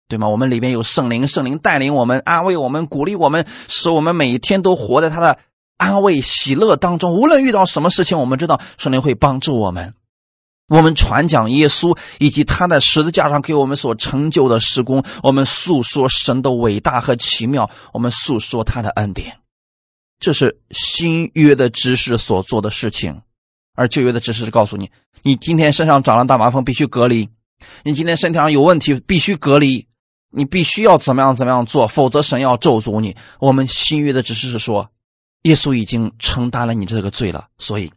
[0.09, 0.29] 对吗？
[0.29, 5.38] 我们里面有圣灵，圣灵带领我们，安慰我们，鼓励我们，使我们每一天都活在他的
[5.79, 7.14] 安慰、喜乐当中。
[7.14, 9.95] 无论遇到什么事情，我们知道圣灵会帮助我们。
[10.69, 19.38] 我们传讲耶稣以及他在十字架上给我们所成就的施工，我们诉说神的伟大和奇妙，我们诉说他的恩典，
[20.21, 23.23] 这是新约的知识所做的事情。
[23.75, 24.91] 而旧约的知识是告诉你：
[25.23, 27.29] 你今天身上长了大麻风，必须隔离；
[27.85, 29.87] 你今天身体上有问题，必须隔离；
[30.31, 33.17] 你必须要怎么样怎么样做，否则神要咒诅你。
[33.38, 34.91] 我们新约的知识是说，
[35.42, 37.92] 耶稣已经承担了你这个罪了，所以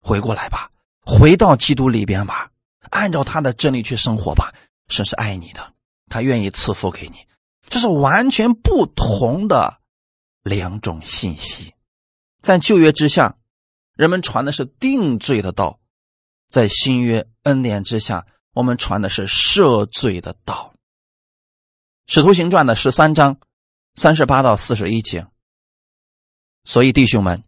[0.00, 0.70] 回过来吧。
[1.04, 2.50] 回到基督里边吧，
[2.90, 4.54] 按照他的真理去生活吧。
[4.88, 5.72] 神是爱你的，
[6.08, 7.26] 他愿意赐福给你。
[7.68, 9.78] 这是完全不同的
[10.42, 11.74] 两种信息。
[12.42, 13.36] 在旧约之下，
[13.94, 15.78] 人们传的是定罪的道；
[16.50, 20.74] 在新约恩典之下，我们传的是赦罪的道。
[22.06, 23.38] 使徒行传的十三章
[23.94, 25.26] 三十八到四十一节。
[26.64, 27.42] 所以，弟兄们。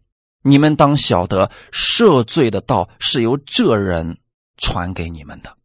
[0.47, 4.19] 你们当晓得，赦罪的道是由这人
[4.57, 5.57] 传给你们的。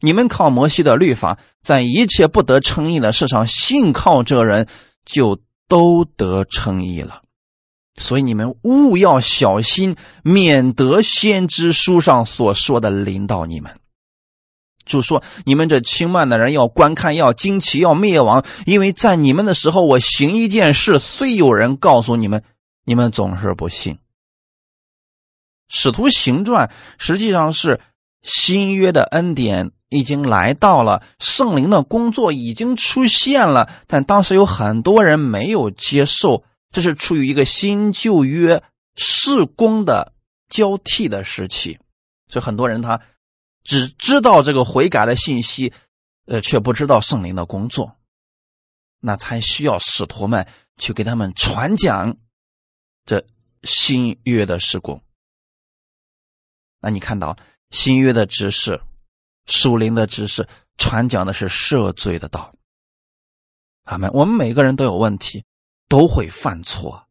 [0.00, 4.68] 你们靠摩西的律法，在一切不得称义的事上信靠这人，
[5.06, 7.22] 就都得称义了。
[7.96, 13.78] 所以你们务要小心，免得先知书上所说的临到你们。
[14.84, 22.44] 就说你们这轻慢的人要观看，要惊奇，要灭亡，因为在你们的时候，我行一件事，虽有人告诉你们，
[22.88, 23.98] 你们总是不信。
[25.68, 27.82] 使徒行传实际上是
[28.22, 38.62] 新约的恩典已经来到了，圣灵的工作已经出现了，但当时有很多人没有接受，这是处于一个新旧约
[38.96, 40.14] 事工的
[40.48, 41.78] 交替的时期，
[42.30, 43.02] 所以很多人他
[43.62, 45.74] 只知道这个悔改的信息，
[46.24, 47.96] 呃，却不知道圣灵的工作，
[48.98, 50.48] 那才需要使徒们
[50.78, 52.16] 去给他们传讲
[53.08, 53.24] 这
[53.62, 55.02] 新约的事工。
[56.78, 57.38] 那你看到
[57.70, 58.82] 新约的知识、
[59.46, 62.54] 属灵的知识，传讲的是赦罪的道。
[63.84, 64.10] 阿门。
[64.12, 65.46] 我们每个人都有问题，
[65.88, 67.08] 都会犯错。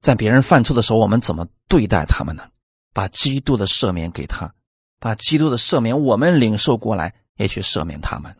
[0.00, 2.50] 在别人犯错的时候，我们怎么对待他们呢？
[2.94, 4.54] 把基督的赦免给他，
[4.98, 8.34] 把基督的赦免我们领受过来，也去赦免他们。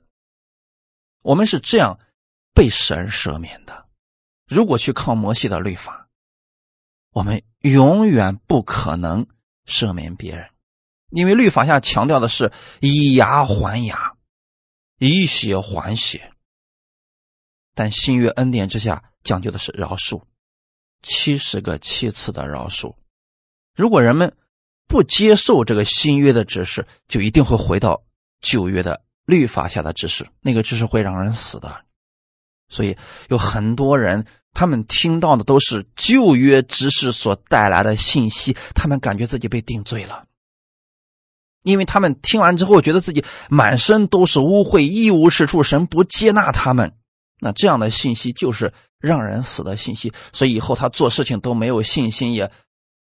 [1.20, 2.00] 我们是这样
[2.54, 3.90] 被神赦免的。
[4.46, 6.01] 如果去靠摩西的律法，
[7.12, 9.26] 我们永远不可能。
[9.64, 10.50] 赦免别人，
[11.10, 14.16] 因为律法下强调的是以牙还牙，
[14.98, 16.32] 以血还血。
[17.72, 20.24] 但新约恩典之下讲究的是饶恕，
[21.00, 22.96] 七十个七次的饶恕。
[23.76, 24.36] 如果人们
[24.88, 28.02] 不接受这个新约的指示，就一定会回到
[28.40, 31.84] 旧约的律法下的指示，那个指示会让人死的。
[32.68, 32.98] 所以
[33.28, 34.26] 有很多人。
[34.54, 40.26] 他们听到的都是旧约知识所带来的信息，他们感觉自己被定罪了，
[41.62, 46.92] 因为他们听完之后觉得自己满身都是污秽，一无是处，神不接纳他们。
[47.40, 52.52] 那这样的信息就是让人死的信息，所以以后他做事情都没有信心，也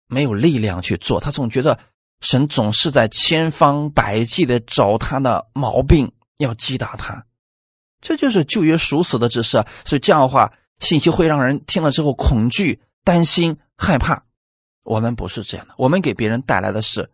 [0.06, 1.18] 没有力量去做。
[1.18, 1.80] 他总觉得
[2.20, 7.26] 神总是在千方百计的找他的毛病，要击打他。
[8.00, 10.52] 这就是旧约属死的知识，所以这样的话。
[10.80, 14.26] 信息会让人听了之后恐惧、担心、害怕。
[14.82, 17.10] 我们不是这样的，我们给别人带来的是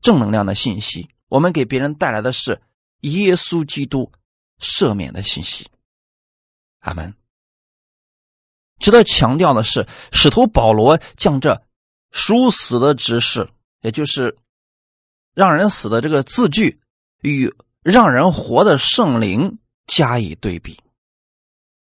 [0.00, 2.62] 正能量的信息，我们给别人带来的是
[3.00, 4.12] 耶稣基督
[4.60, 5.68] 赦免的信息。
[6.80, 7.14] 阿门。
[8.78, 11.64] 值得强调的是，使徒保罗将这
[12.12, 13.48] 殊死的指示，
[13.80, 14.38] 也就是
[15.34, 16.80] 让人死的这个字句，
[17.20, 17.52] 与
[17.82, 20.80] 让人活的圣灵加以对比。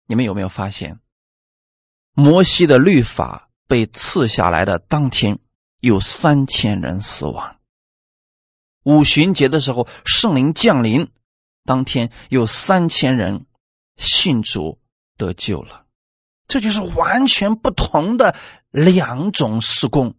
[0.05, 1.01] 你们有没有发现，
[2.19, 5.37] 摩西的律法被赐下来的当天，
[5.79, 7.57] 有三千人死亡；
[8.83, 11.11] 五旬节的时候，圣灵降临，
[11.63, 13.45] 当天有三千人
[13.97, 14.79] 信主
[15.15, 15.85] 得救了。
[16.47, 18.35] 这就是完全不同的
[18.71, 20.15] 两种施工，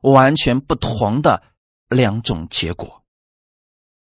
[0.00, 1.42] 完全不同的
[1.86, 3.04] 两种结果。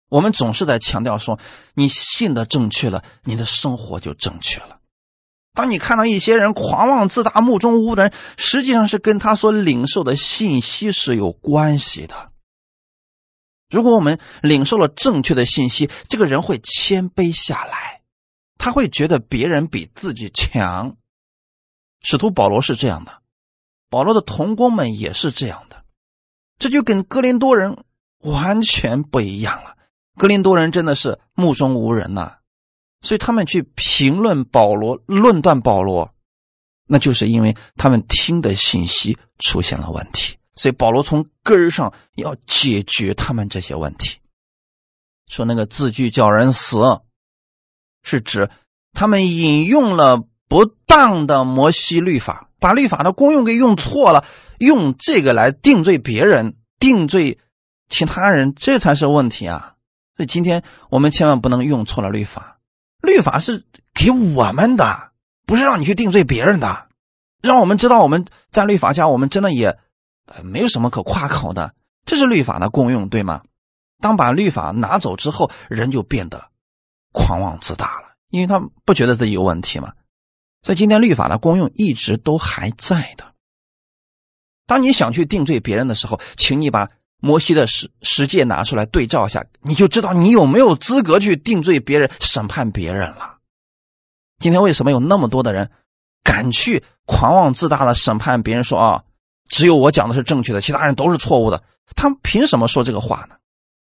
[0.09, 1.39] 我们总是在强调说，
[1.76, 4.80] 你信的正确了，你的生活就正确了。
[5.54, 12.32] 当你看到一些人狂妄自大、目中无人，实际上是跟他所领受的信息是有关系的。
[13.70, 18.02] 如果我们领受了正确的信息，这个人会谦卑下来，
[18.58, 20.97] 他会觉得别人比自己强。
[22.02, 23.22] 使徒保罗是这样的，
[23.89, 25.84] 保罗的同工们也是这样的，
[26.58, 27.84] 这就跟哥林多人
[28.20, 29.78] 完全不一样了。
[30.18, 32.38] 哥林多人真的是目中无人呐。
[33.02, 36.14] 所以他们去评论保罗、论断保罗，
[36.88, 40.38] 那就是因为他们听的信息出现了问题。
[40.56, 44.20] 所以保罗从根儿上要解决他们这些问题。
[45.28, 46.78] 说那个字句叫人死，
[48.04, 48.49] 是指
[48.93, 54.26] 他们引用了不当的摩西律法，把律法的功用给用错了，
[54.60, 57.39] 用这个来定罪别人、定罪
[57.88, 59.76] 其他人，这才是问题啊！
[60.18, 62.60] 所以今天我们千万不能用错了律法。
[63.02, 65.12] 律法是给我们的，
[65.45, 66.88] 不是让你去定罪别人的，
[67.41, 69.78] 让我们知道我们在律法下，我们真的也
[70.26, 71.74] 呃没有什么可夸口的。
[72.06, 73.43] 这是律法的功用，对吗？
[73.99, 76.49] 当把律法拿走之后，人就变得
[77.12, 79.93] 狂妄自大了，因为他不觉得自己有问题嘛。
[80.64, 83.34] 所以今天律法的功用一直都还在的。
[84.68, 86.89] 当你想去定罪别人的时候，请你把。
[87.22, 93.38] 摩西的十十诫拿出来对照一下，你就知道你有没有资格去定罪别人、审判别人了。
[94.39, 95.72] 今天为什么有那么多的人
[96.24, 98.63] 敢去狂妄自大的审判别人？
[98.63, 99.03] 说啊，
[99.47, 101.63] 只有我讲的是正确的，其他人都是错误的。
[101.95, 103.36] 他们凭什么说这个话呢？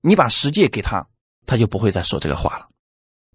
[0.01, 1.07] 你把十诫给他，
[1.45, 2.69] 他就不会再说这个话了，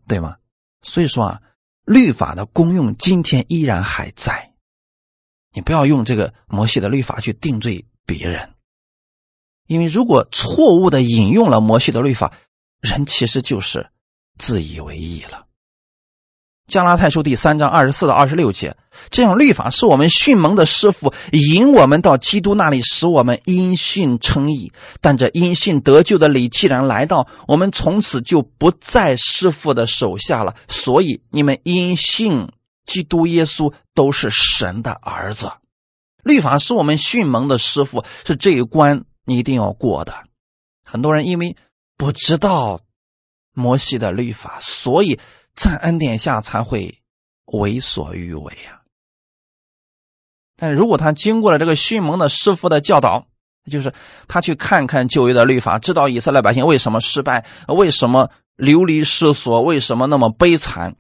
[0.08, 0.38] 对吗？
[0.82, 1.42] 所以说啊，
[1.86, 4.52] 律法的功用今天依然还在。
[5.54, 8.56] 你不要用这个摩西的律法去定罪别人。
[9.72, 12.34] 因为如果错误的引用了摩西的律法，
[12.82, 13.88] 人其实就是
[14.38, 15.46] 自以为意了。
[16.68, 18.76] 加拉太书第三章二十四到二十六节，
[19.12, 24.74] 这样律法是我们训蒙的师傅，引我们到基督那里，使我们因信称义。
[25.00, 30.54] 但这因信得救的理既然来到，我们从此就不在师傅的手下了。
[30.68, 32.50] 所以你们因信
[32.86, 35.50] 基督耶稣都是神的儿子。
[36.26, 39.06] 律法是我们训蒙的师傅，是这一关。
[39.26, 40.24] 你一定要过的。
[40.84, 41.56] 很多人因为
[41.96, 42.82] 不知道
[43.54, 45.20] 摩西的律法，所以
[45.54, 47.00] 在恩典下才会
[47.46, 48.82] 为所欲为啊。
[50.58, 53.28] 但如果他经过了这个迅猛的师傅的教导，
[53.70, 53.94] 就是
[54.28, 60.96] 他去看看旧约的律法，知道以色列百姓为什么失败，为什么流离失所，为什么那么悲惨，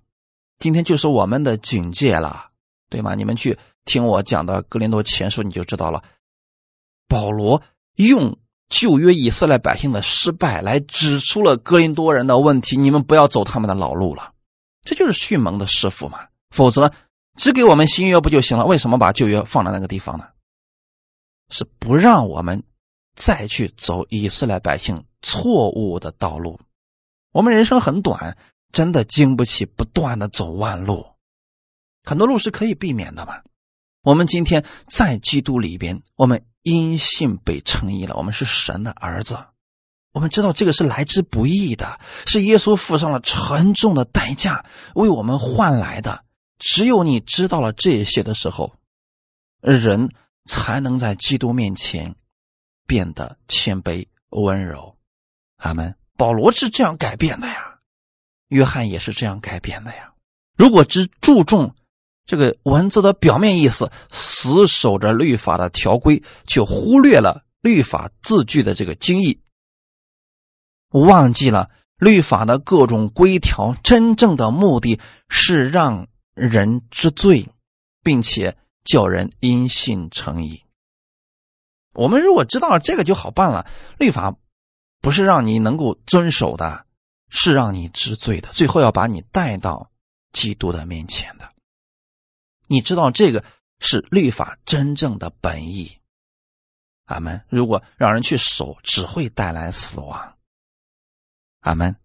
[0.57, 2.51] 今天就是我们的警戒了，
[2.89, 3.15] 对吗？
[3.15, 6.03] 你们去听我讲的《格林多前书》，你就知道了，
[7.07, 7.61] 保罗。
[8.07, 8.37] 用
[8.69, 14.33] 旧约以色列百姓的失败来指出了哥林多人的问题，你们不要走他们的老路了，
[14.83, 16.27] 这就是迅猛的师傅嘛。
[16.49, 16.93] 否则
[17.35, 18.65] 只给我们新约不就行了？
[18.65, 20.25] 为什么把旧约放在那个地方呢？
[21.49, 22.63] 是不让我们
[23.15, 26.59] 再去走以色列百姓错误的道路。
[27.33, 28.37] 我们人生很短，
[28.71, 31.05] 真的经不起不断的走弯路。
[32.03, 33.41] 很多路是可以避免的嘛。
[34.01, 36.45] 我们今天在基督里边，我们。
[36.63, 39.37] 因信被称义了，我们是神的儿子。
[40.13, 46.25] 我们知道这个是来之不易的，是耶稣付上了沉重的代价为我们换来的。
[46.59, 48.75] 只有你知道了这些的时候，
[49.61, 50.13] 人
[50.45, 52.15] 才能在基督面前
[52.85, 54.97] 变得谦卑温柔。
[55.57, 55.95] 阿门。
[56.17, 57.79] 保罗是这样改变的呀，
[58.49, 60.13] 约翰也是这样改变的呀。
[60.55, 61.75] 如果只注重。
[62.31, 69.41] 这个文字的表面意思，死守着律法的条规，却忽略了律法字句的这个精义，
[70.91, 77.49] 忘记了律法的各种规条真正的目的是让人知罪，
[78.01, 78.55] 并且
[78.85, 80.63] 叫人因信成义。
[81.93, 83.67] 我们如果知道了这个就好办了。
[83.99, 84.37] 律法
[85.01, 86.85] 不是让你能够遵守的，
[87.27, 89.91] 是让你知罪的，最后要把你带到
[90.31, 91.50] 基督的面前的。
[92.71, 93.43] 你知道这个
[93.79, 95.97] 是律法真正的本意。
[97.03, 97.43] 阿门。
[97.49, 100.37] 如果让人去守，只会带来死亡。
[101.59, 101.97] 阿门。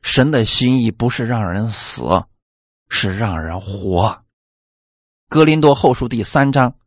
[0.00, 2.24] 神的心意不是让人死，
[2.88, 4.24] 是让人活。
[5.28, 6.78] 格林多后书第三章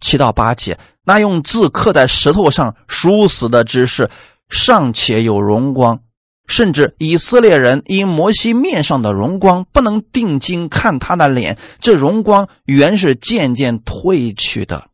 [0.00, 4.08] 七到八节，那用字刻在石头上属死的知识，
[4.48, 6.04] 尚且有荣光。
[6.46, 14.90] 甚至以色列人因摩西面上的荣光不能定睛看他的脸，这荣光原是渐渐褪去的。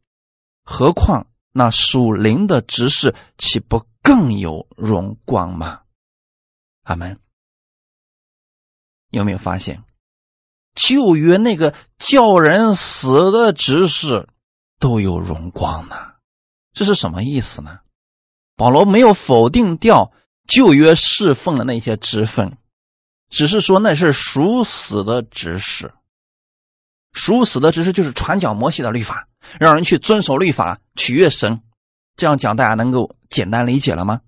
[0.65, 5.81] 何况那属灵的执事，岂不更有荣光吗？
[6.85, 7.19] 阿门。
[9.11, 9.85] 有没有发现，
[10.75, 14.29] 旧约那个叫人死的执事
[14.79, 15.97] 都有荣光呢？
[16.73, 17.81] 这是什么意思呢？
[18.57, 20.13] 保罗没有否定掉。
[20.47, 22.57] 旧约侍奉的那些职分，
[23.31, 25.93] 只是说那是属死的执事。
[27.13, 29.29] 属死的指示就是传讲摩西的律法，
[29.61, 31.61] 让人去遵守律法，取悦神。
[32.17, 34.21] 这样讲，大家能够简单理解了吗？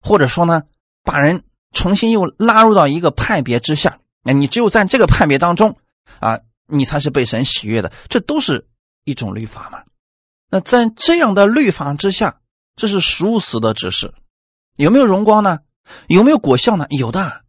[0.00, 0.62] 或者说呢，
[1.02, 5.78] 把人重新又拉入到一个派别之下，那你只有在这个派别当中
[6.20, 7.92] 啊，你才是被神喜悦的。
[8.08, 8.66] 这都是
[9.04, 9.84] 一种律法嘛。
[10.50, 12.40] 那在这样的律法之下，
[12.76, 14.14] 这是属死的指示。
[14.76, 15.58] 有没有荣光呢？
[16.06, 16.86] 有没有果效呢？
[16.90, 17.42] 有的。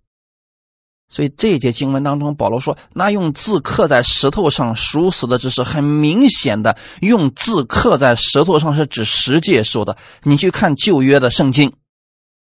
[1.07, 9.97] 所以这一节经文当中，保罗说：“那用字刻在石头上熟死的知识，很明显的用字刻在石头上是指十诫说的。
[10.24, 11.76] 你去看旧约的圣经，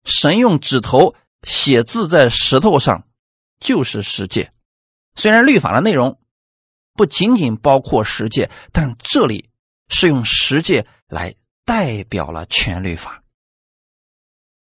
[0.06, 3.08] 神用指头写字在石头上，
[3.60, 4.52] 就是十诫。
[5.16, 6.20] 虽然律法的内容
[6.94, 9.50] 不仅仅包括十诫，但这里
[9.90, 11.34] 是用十诫来
[11.66, 13.22] 代表了全律法。”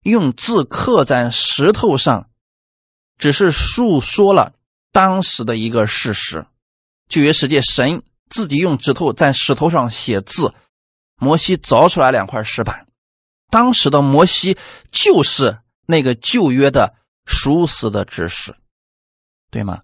[0.04, 2.28] 用字刻在石头上，
[3.18, 4.52] 只是述说了
[4.92, 6.46] 当时的一个事实。
[7.08, 10.54] 旧约世界，神自己用指头在石头上写字，
[11.16, 12.86] 摩西凿出来两块石板。
[13.50, 14.58] 当时的摩西
[14.90, 16.94] 就是那个旧约的
[17.24, 18.56] 熟死的知识，
[19.50, 19.82] 对吗？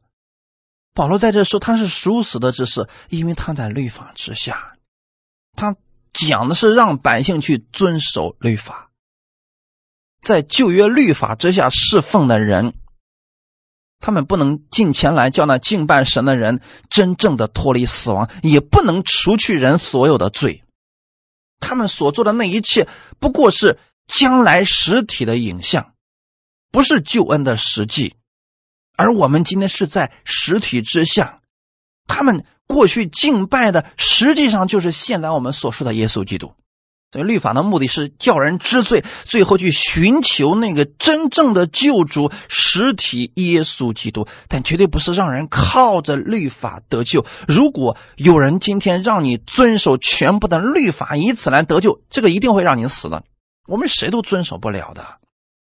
[0.92, 4.76] 保罗在这说他是熟死的知识，因为他在律法之下，
[5.56, 5.76] 他
[6.12, 8.89] 讲的是让百姓去遵守律法。
[10.20, 12.74] 在旧约律法之下侍奉的人，
[13.98, 20.62] 他们不能进前来叫那敬拜神的人真正的脱离死亡，也不能除去人所有的罪。
[21.58, 25.94] 他们所做的那一切，不过是将来实体的影像，
[26.70, 28.16] 不是救恩的实际。
[28.96, 31.40] 而我们今天是在实体之下，
[32.06, 36.54] 他们过去敬拜的，实际上就是现在我们所说的耶稣基督。
[37.12, 47.26] 所以，律法的目的是叫人知罪，最后去寻求那个真正的救主实体耶稣基督，但绝对不是让人靠着律法得救。
[47.48, 53.24] 如果有人今天让你遵守全部的律法，以此来得救，这个一定会让你死的。
[53.66, 55.04] 我们谁都遵守不了的，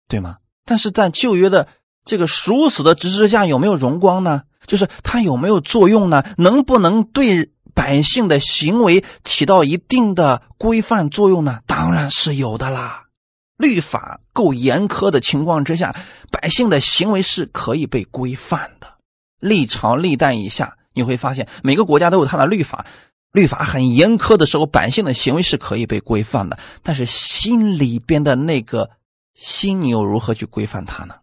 [0.10, 0.38] 对吗？
[0.66, 1.70] 但是在旧约的
[2.04, 4.42] 这个属死的指示下，有没有荣光呢？
[4.66, 6.26] 就是它有没有作用呢？
[6.38, 7.52] 能不能对？
[7.78, 11.62] 百姓的行为起到一定的规范作用呢？
[11.68, 13.06] 当然是有的啦。
[13.56, 15.96] 律法够严苛的情况之下，
[16.32, 18.96] 百姓的行为是可以被规范的。
[19.40, 22.88] 历朝历代以下，你会发现每个国家都有它的律法，
[23.32, 26.58] 律法很严苛的时候，百姓的行为是可以被规范的。
[26.82, 28.90] 但是心里边的那个
[29.36, 31.18] 心，你又如何去规范它呢？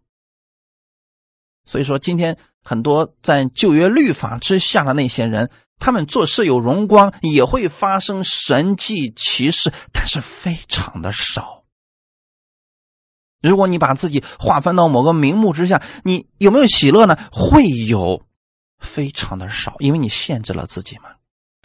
[1.65, 5.51] 所以说，今天很多在旧约律法之下的那些人。
[5.79, 11.65] 他们做事有荣光，也会发生神迹奇事，但是非常的少。
[13.43, 17.19] 如果你把自己划分到某个名目之下，你有没有喜乐呢？
[17.31, 18.23] 会有，
[18.79, 21.17] 非常的少，因为你限制了自己嘛。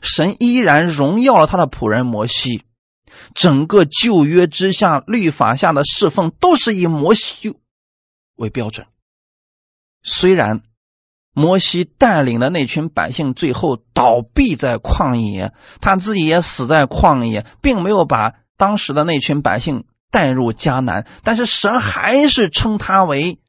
[0.01, 2.65] 神依然荣耀了他的仆人摩西，
[3.33, 7.57] 整个旧约之下、律法下的侍奉都是以摩西
[8.35, 8.87] 为标准，
[10.03, 10.63] 虽然。
[11.33, 21.07] 摩西带领的那群百姓最后倒闭在旷野，他自己也死在旷野，并没有把当时的那群百姓带入迦南。
[21.23, 23.39] 但是神还是称他为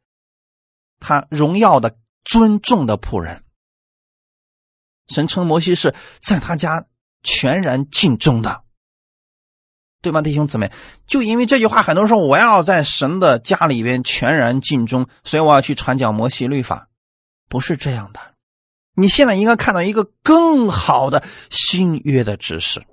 [1.00, 3.42] 他荣耀的、尊重的仆人。
[5.08, 6.84] 神称摩西是在他家
[7.24, 8.62] 全然尽忠的，
[10.02, 10.70] 对吗，弟兄姊妹？
[11.06, 16.89] 就因为这句话，很多人说我要在神的家里边全然尽忠，所以我要去传讲摩西律法。
[17.50, 18.20] 不是这样的，
[18.94, 22.86] 你现在应该看到一个更好的新约的知识。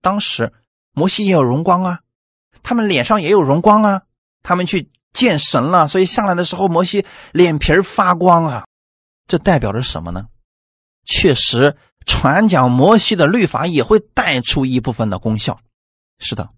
[0.00, 0.52] 当时
[0.92, 2.00] 摩西也有荣光啊，
[2.64, 4.02] 他们脸上也有荣光啊，
[4.42, 8.64] 他们去见神了，所以上来的时候摩西脸皮发光啊。
[9.28, 10.26] 这代表着什么呢？
[11.04, 15.60] 确实，传讲摩西的律法也会带出一部分的功效。
[16.18, 16.50] 是的，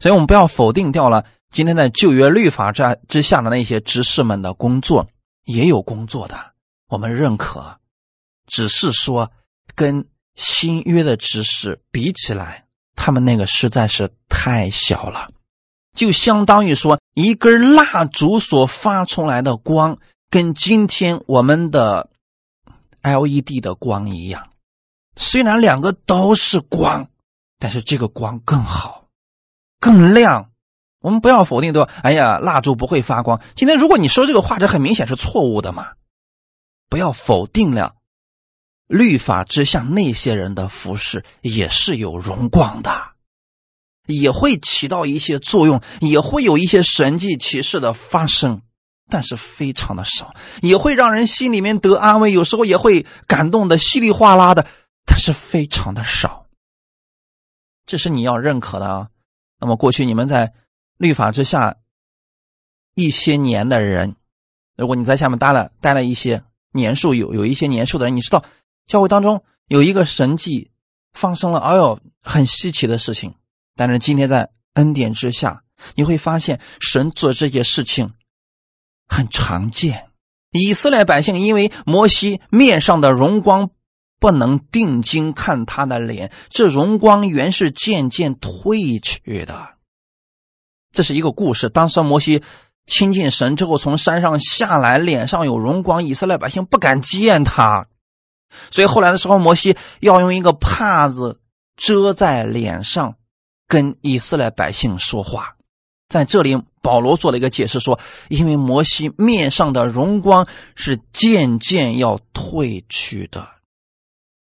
[0.00, 5.08] 所以我们不要否定掉了今天在旧约律法之之下的那些执事们的工作，
[5.44, 6.54] 也有工作的，
[6.88, 7.78] 我们认可，
[8.46, 9.30] 只是说
[9.74, 12.66] 跟新约的知识比起来，
[12.96, 15.30] 他们那个实在是太小了，
[15.94, 19.98] 就相当于说一根蜡烛所发出来的光，
[20.30, 22.08] 跟今天我们的
[23.02, 24.48] LED 的光一样，
[25.14, 27.10] 虽然两个都是光，
[27.58, 29.04] 但是这个光更好。
[29.80, 30.50] 更亮，
[31.00, 31.92] 我们不要否定对吧？
[32.02, 33.40] 哎呀，蜡烛不会发光。
[33.54, 35.92] 今天如果你说这个话，这很明显是错误的嘛。
[36.88, 37.96] 不要否定了
[38.86, 43.12] 律法之下那些人的服饰也是有荣光的，
[44.06, 48.62] 也会起到一些作用，也会有一些神迹奇事的发生，
[49.10, 54.66] 但是非常的少，也会让人心里面得安慰，有时候也会感动的稀里哗啦的，
[55.04, 56.46] 但是非常的少。
[57.84, 59.08] 这是你要认可的啊。
[59.60, 60.54] 那么过去你们在
[60.96, 61.76] 律法之下
[62.94, 64.16] 一些年的人，
[64.76, 68.44] 如果你在下面待了待了一些年数，有有一些年数的人，你知道
[68.86, 70.70] 教会当中有一个神迹
[71.12, 73.34] 发生了，哎呦，很稀奇的事情。
[73.76, 75.64] 但是今天在恩典之下，
[75.94, 78.12] 你会发现神做这些事情
[79.06, 80.08] 很常见。
[80.50, 83.70] 以色列百姓因为摩西面上的荣光。
[84.20, 89.76] 不能定睛看他的脸，这荣光原是渐渐褪去的。
[90.90, 91.68] 这是一个故事。
[91.68, 92.42] 当时摩西
[92.88, 97.86] 亲近神之后，从山上下来，脸上有荣光，以色列百姓不敢见他，
[98.70, 101.38] 所以后来的时候，摩西要用一个帕子
[101.76, 103.16] 遮在脸上，
[103.68, 105.54] 跟以色列百姓说话。
[106.08, 113.46] 在这里，保罗做了一个解释，说：因为摩西面上的荣光是渐渐要褪去的。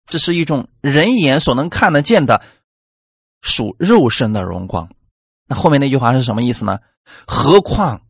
[0.06, 2.42] 这是一种人眼所能看得见的
[3.40, 4.90] 属肉身的荣光。
[5.46, 6.80] 那后面那句话是什么意思呢？
[7.26, 8.02] 何况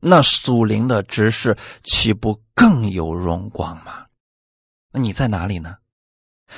[0.00, 4.06] 那属灵的执事岂不更有荣光吗？
[4.92, 5.76] 那你在哪里呢？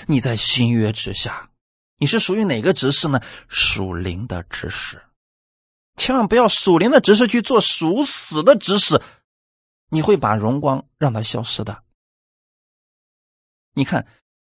[0.06, 1.50] 你在新约之下，
[1.98, 3.20] 你是属于哪个执事呢？
[3.48, 5.02] 属灵的执事，
[5.96, 9.02] 千万不要属灵的执事去做属死的执事，
[9.88, 11.82] 你会把荣光让它消失的。
[13.74, 14.06] 你看。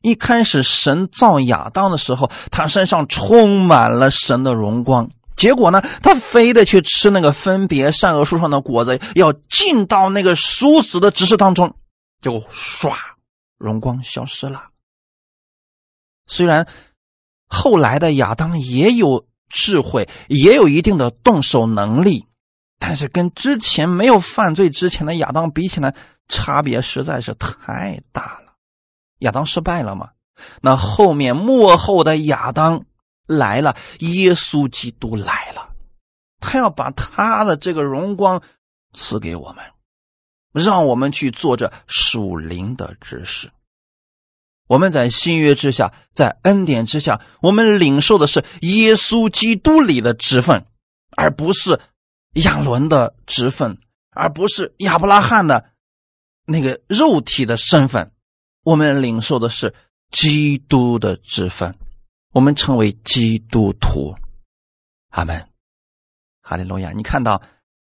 [0.03, 5.09] 一开始神造亚当的时候，他身上充满了神的荣光。
[5.37, 11.77] 结果呢，他非得去吃那个分别善恶树上的果子，要进到那个殊死的执事当中，
[12.19, 12.93] 结果唰，
[13.57, 14.69] 荣光消失了。
[16.25, 16.67] 虽然
[17.47, 22.25] 后来的亚当也有智慧，也有一定的动手能力，
[22.79, 25.95] 但是跟之前没有犯罪之前的亚当比起来，
[26.27, 28.55] 差别实在是太大了。
[29.19, 30.09] 亚当失败了吗？
[30.61, 32.83] 那后面幕后的亚当
[33.27, 35.69] 来了，耶稣基督来了，
[36.39, 38.41] 他要把他的这个荣光
[38.93, 39.63] 赐给我们，
[40.53, 43.51] 让我们去做这属灵的知识。
[44.67, 50.65] 我们在新约之下，在恩典之下，我们领受的是耶稣基督里的职分，
[51.15, 51.79] 而不是
[52.33, 53.77] 亚伦的职分，
[54.11, 55.69] 而不是亚伯拉罕的
[56.45, 58.11] 那个肉体的身份。
[58.63, 59.73] 我们领受的是
[60.11, 61.77] 基督的职分，
[62.37, 64.15] 我们称为基督徒。
[65.09, 65.49] 阿门，
[66.43, 66.91] 哈利路亚！
[66.91, 67.41] 你看到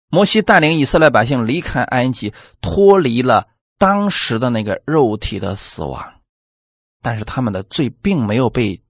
[0.08, 3.48] 摩西带领以色列百姓离开埃及，脱离了
[3.78, 6.20] 当时的那个肉体的死亡，
[7.02, 8.80] 但是他们的罪并没有被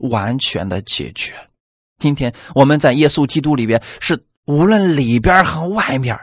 [0.00, 1.50] 完全的解决。
[1.98, 6.18] 今天我们在耶稣基督里边，是无论里边和外面，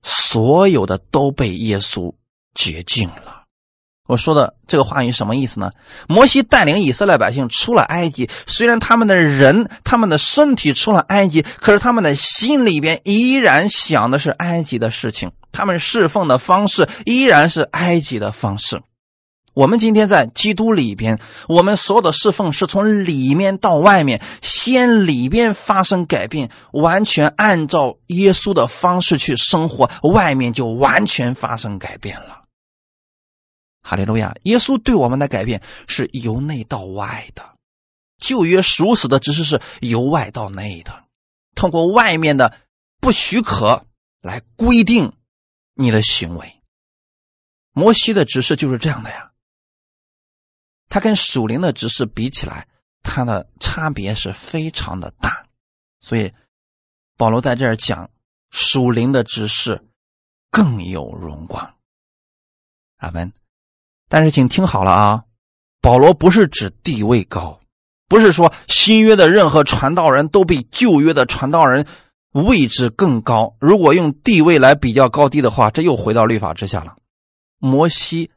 [0.00, 2.14] 所有的都被耶稣
[2.54, 3.41] 洁净了。
[4.08, 5.70] 我说的这个话语什么意思呢？
[6.08, 18.82] 摩西带领以色列百姓出了埃及，虽然他们的人、他们的身体出了埃及，可是他们的心里边依然想的是埃及的事情，他们侍奉的方式依然是埃及的方式。
[19.54, 32.41] 我们今天在基督里边，我们所有的侍奉是从里面到外面，先里边发生改变，完全按照耶稣的方式去生活，外面就完全发生改变了。
[33.82, 34.34] 哈利路亚！
[34.44, 37.56] 耶稣对我们的改变是由内到外的，
[38.18, 41.04] 旧约属死的只是是由外到内的，
[41.54, 42.56] 通过外面的
[43.00, 43.86] 不许可
[44.20, 45.16] 来规定
[45.74, 46.62] 你的行为。
[47.72, 49.32] 摩西的指示就是这样的呀，
[50.88, 52.68] 他跟属灵的指示比起来，
[53.02, 55.46] 它的差别是非常的大，
[55.98, 56.32] 所以
[57.16, 58.10] 保罗在这儿讲
[58.50, 59.84] 属灵的指示
[60.50, 61.74] 更有荣光。
[62.98, 63.32] 阿门。
[64.12, 65.24] 但是，请听好了啊，
[65.80, 67.62] 保罗不是指地位高，
[68.08, 71.86] 不是说新约的任何传道人都比旧约的传道人
[72.30, 73.56] 位置更高。
[73.58, 76.98] 如果用地位来比较高低的话，这又回到律法之下了。
[77.56, 78.30] 摩西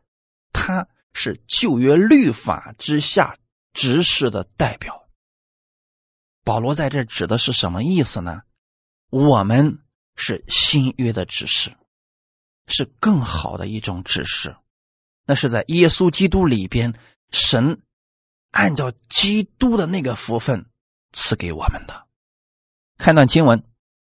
[0.54, 3.36] 他是旧约律法之下
[3.74, 5.10] 执事的代表。
[6.46, 8.44] 保罗在这指的是什么意思呢？
[9.10, 9.80] 我们
[10.16, 11.74] 是新约的指示，
[12.66, 14.56] 是更好的一种指示。
[15.26, 16.94] 那是在耶稣基督里边，
[17.32, 17.82] 神
[18.52, 20.66] 按照基督的那个福分
[21.12, 22.06] 赐给我们的。
[22.98, 23.60] 看段经文，《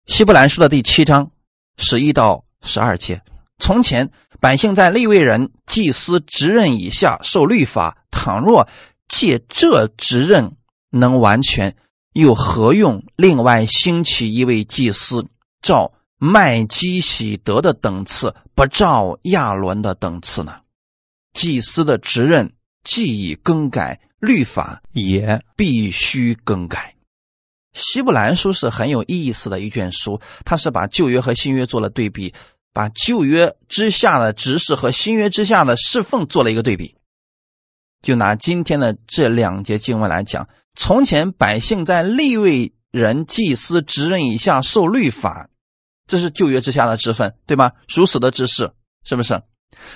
[0.06, 1.30] 希伯来书》的第七章
[1.76, 3.22] 十一到十二节：
[3.58, 4.10] 从前
[4.40, 8.66] 百姓在立位人、祭司职任以下受律法，倘若
[9.06, 10.56] 借这职任
[10.90, 11.76] 能完全，
[12.12, 15.28] 又何用另外兴起一位祭司，
[15.60, 20.61] 照麦基喜德的等次，不照亚伦的等次呢？
[21.33, 22.53] 祭司的职任
[22.85, 26.95] 既已更改，律法也必须更改。
[27.72, 32.35] 希伯来书是很有意思的一卷书，它是把旧约和新约做了对比，
[32.74, 36.97] 把旧约之下的执事和新约之下的侍奉做了一个对比。
[38.03, 45.49] 就拿今天的这两节经文来讲，从前百姓在立位人、祭司职任以下受律法，
[46.07, 47.72] 这是旧约之下的职分，对吧？
[47.89, 48.72] 如此的之事，
[49.05, 49.43] 是不是？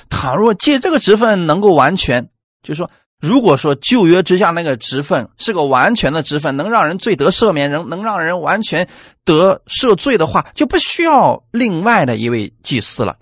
[0.09, 2.31] 倘若借这个职分能够完全，
[2.63, 8.89] 就是说，如果说旧约之下那个职分是个完全的职分，能让人罪得赦免，人能让人完全
[9.25, 13.19] 得赦罪的话，就不需要另外的一位祭司了。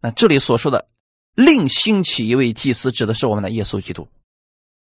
[0.00, 0.88] 那这里所说的
[1.34, 4.08] 另兴起一位祭司，指的是我们的耶稣基督。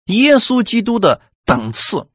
[0.07, 2.09] 耶稣基督的等次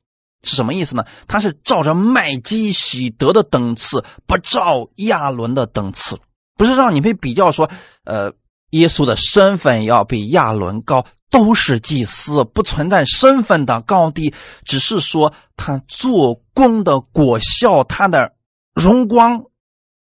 [0.43, 1.05] 是什么意思呢？
[1.27, 6.19] 他是照着麦基喜德的等次，不照亚伦的等次，
[6.57, 7.69] 不是让你们比较说，
[8.03, 8.33] 呃。
[8.69, 14.33] 耶稣的身份要比亚伦高，都是祭司，不存在身份的高低，
[14.65, 18.33] 只是说他做工的果效，他的
[18.73, 19.45] 荣光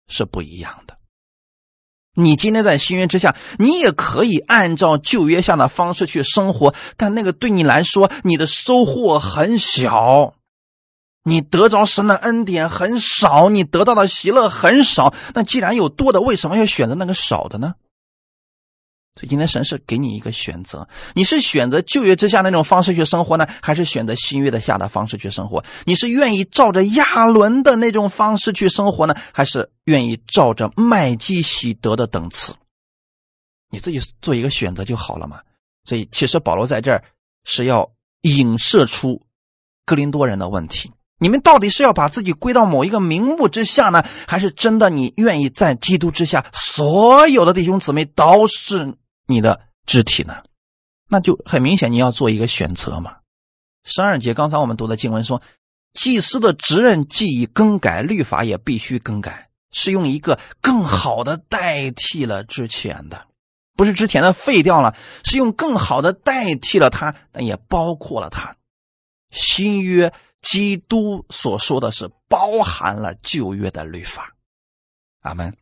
[0.08, 0.96] 是不一样的。
[2.16, 10.34] 你今天在新约之下，你也可以按照旧约下的方式去生活，但那个对你来说，你的收获很小，
[11.24, 15.12] 你得着神的恩典很少，你得到的喜乐很少。
[15.34, 17.74] 那既然有多的，为什么要选择那个少的呢？
[19.16, 25.64] 所以今天神是给你一个选择，你是选择旧约之下那种方式去生活呢，还是选择新约的下的方式去生活？
[25.84, 32.56] 你是愿意照着亚伦的那种方式去生活呢，还是愿意照着麦基喜德的等次？
[33.70, 35.42] 你自己做一个选择就好了嘛。
[35.84, 37.04] 所以其实保罗在这儿
[37.44, 37.92] 是要
[38.22, 39.22] 影射出
[39.86, 40.90] 格林多人的问题：
[41.20, 48.96] 你们到底是要把自己归到某一个名目之下呢，还是真的你愿意在基督之下，所有的弟兄姊妹都是？
[49.26, 50.44] 你的肢体呢？
[51.08, 53.18] 那就很明显，你要做一个选择嘛。
[53.84, 55.42] 十二节刚才我们读的经文说，
[55.92, 63.26] 祭司的职任既已更改，律法也必须更改，是用一个更好的代替了之前的，
[63.76, 68.56] 不是之前的废掉了，是用更好的代替了它，但也包括了它。
[69.30, 74.34] 新约基督所说的是包含了旧约的律法。
[75.20, 75.56] 阿门。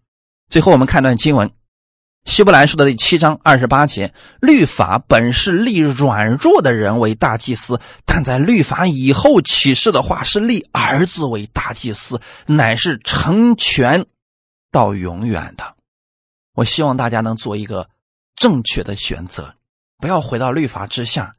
[0.49, 1.51] 最后我们看段经文。
[2.25, 14.07] 希伯来书的第七章二十八节，律法本是立软弱的人为大祭司，但在律法以后启示的话是立儿子为大祭司，乃是成全
[14.71, 15.75] 到永远的。
[16.55, 17.91] 我希望大家能做一个
[18.37, 19.57] 正确的选择，
[19.99, 21.35] 不要回到律法之下，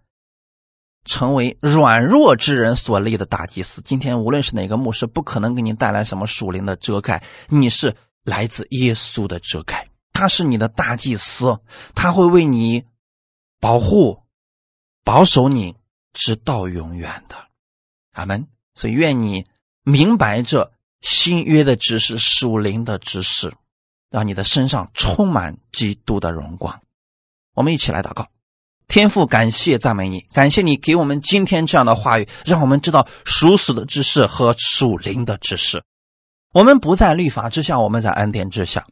[1.05, 3.81] 成为软弱之人所立的大祭司。
[3.81, 9.87] 今天无论是哪个牧师，不可能给你带来什么属灵的遮盖，你是来自耶稣的遮盖。
[10.13, 11.59] 他是你的大祭司，
[11.95, 12.85] 他会为你
[13.59, 14.23] 保护、
[15.03, 15.75] 保守你，
[16.13, 17.35] 直到永远的。
[18.13, 18.47] 阿门。
[18.75, 19.45] 所以，愿你
[19.83, 23.53] 明白这新约的知识、属灵的知识，
[24.09, 26.81] 让你的身上充满基督的荣光。
[27.53, 28.29] 我们一起来祷告：
[28.87, 35.83] 天父，感谢赞美你，感谢你给我们今天这样的话语，让我们知道属死的知识和属灵的知识。
[36.51, 38.87] 我们不在律法之下，我们在恩典之下。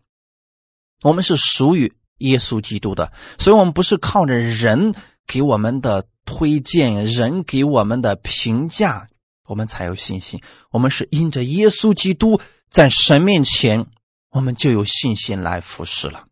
[1.01, 4.93] 我们是属于耶稣基督的，所以我们不是靠着人
[5.25, 9.07] 给我们的推荐、人给我们的评价，
[9.45, 10.41] 我们才有信心。
[10.69, 12.39] 我们是因着耶稣基督
[12.69, 13.87] 在神面前，
[14.29, 16.25] 我们就有信心来服侍了。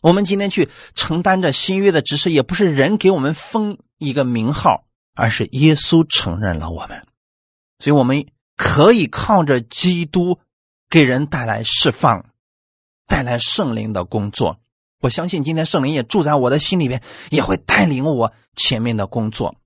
[0.00, 7.06] 我们今天去承担着新约的指示，也不是人给我们封一个名号，而是耶稣承认了我们，
[7.78, 10.38] 所以我们可以靠着基督
[10.88, 12.29] 给人带来释放。
[13.10, 14.60] 带来圣灵的工作，
[15.00, 19.56] 我相信今天圣灵也住在我的心里边，也会带领我前面的工作。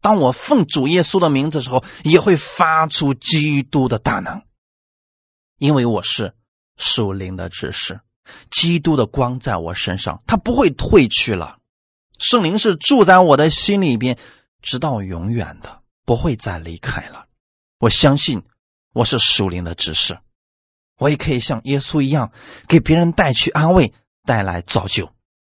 [0.00, 4.42] 当我奉主耶稣的名字的时候，也会发出基督的大能，
[5.58, 6.32] 因为我是
[6.78, 8.00] 属灵的指示，
[8.50, 11.58] 基督的光在我身上，它不会退去了。
[12.18, 14.16] 圣灵是住在我的心里边，
[14.62, 17.26] 直到永远的，不会再离开了。
[17.78, 18.42] 我相信
[18.94, 20.18] 我是属灵的指示，
[20.96, 22.32] 我也可以像耶稣一样，
[22.68, 23.92] 给别人带去安慰，
[24.24, 25.12] 带来造就。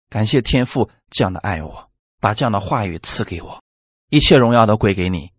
[0.09, 1.89] 感谢天父这样的爱我，
[2.19, 3.63] 把这样的话语赐给我，
[4.09, 5.31] 一切荣耀都归给你。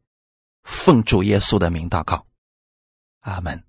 [0.64, 2.26] 奉主耶稣的名祷告，
[3.20, 3.64] 阿门。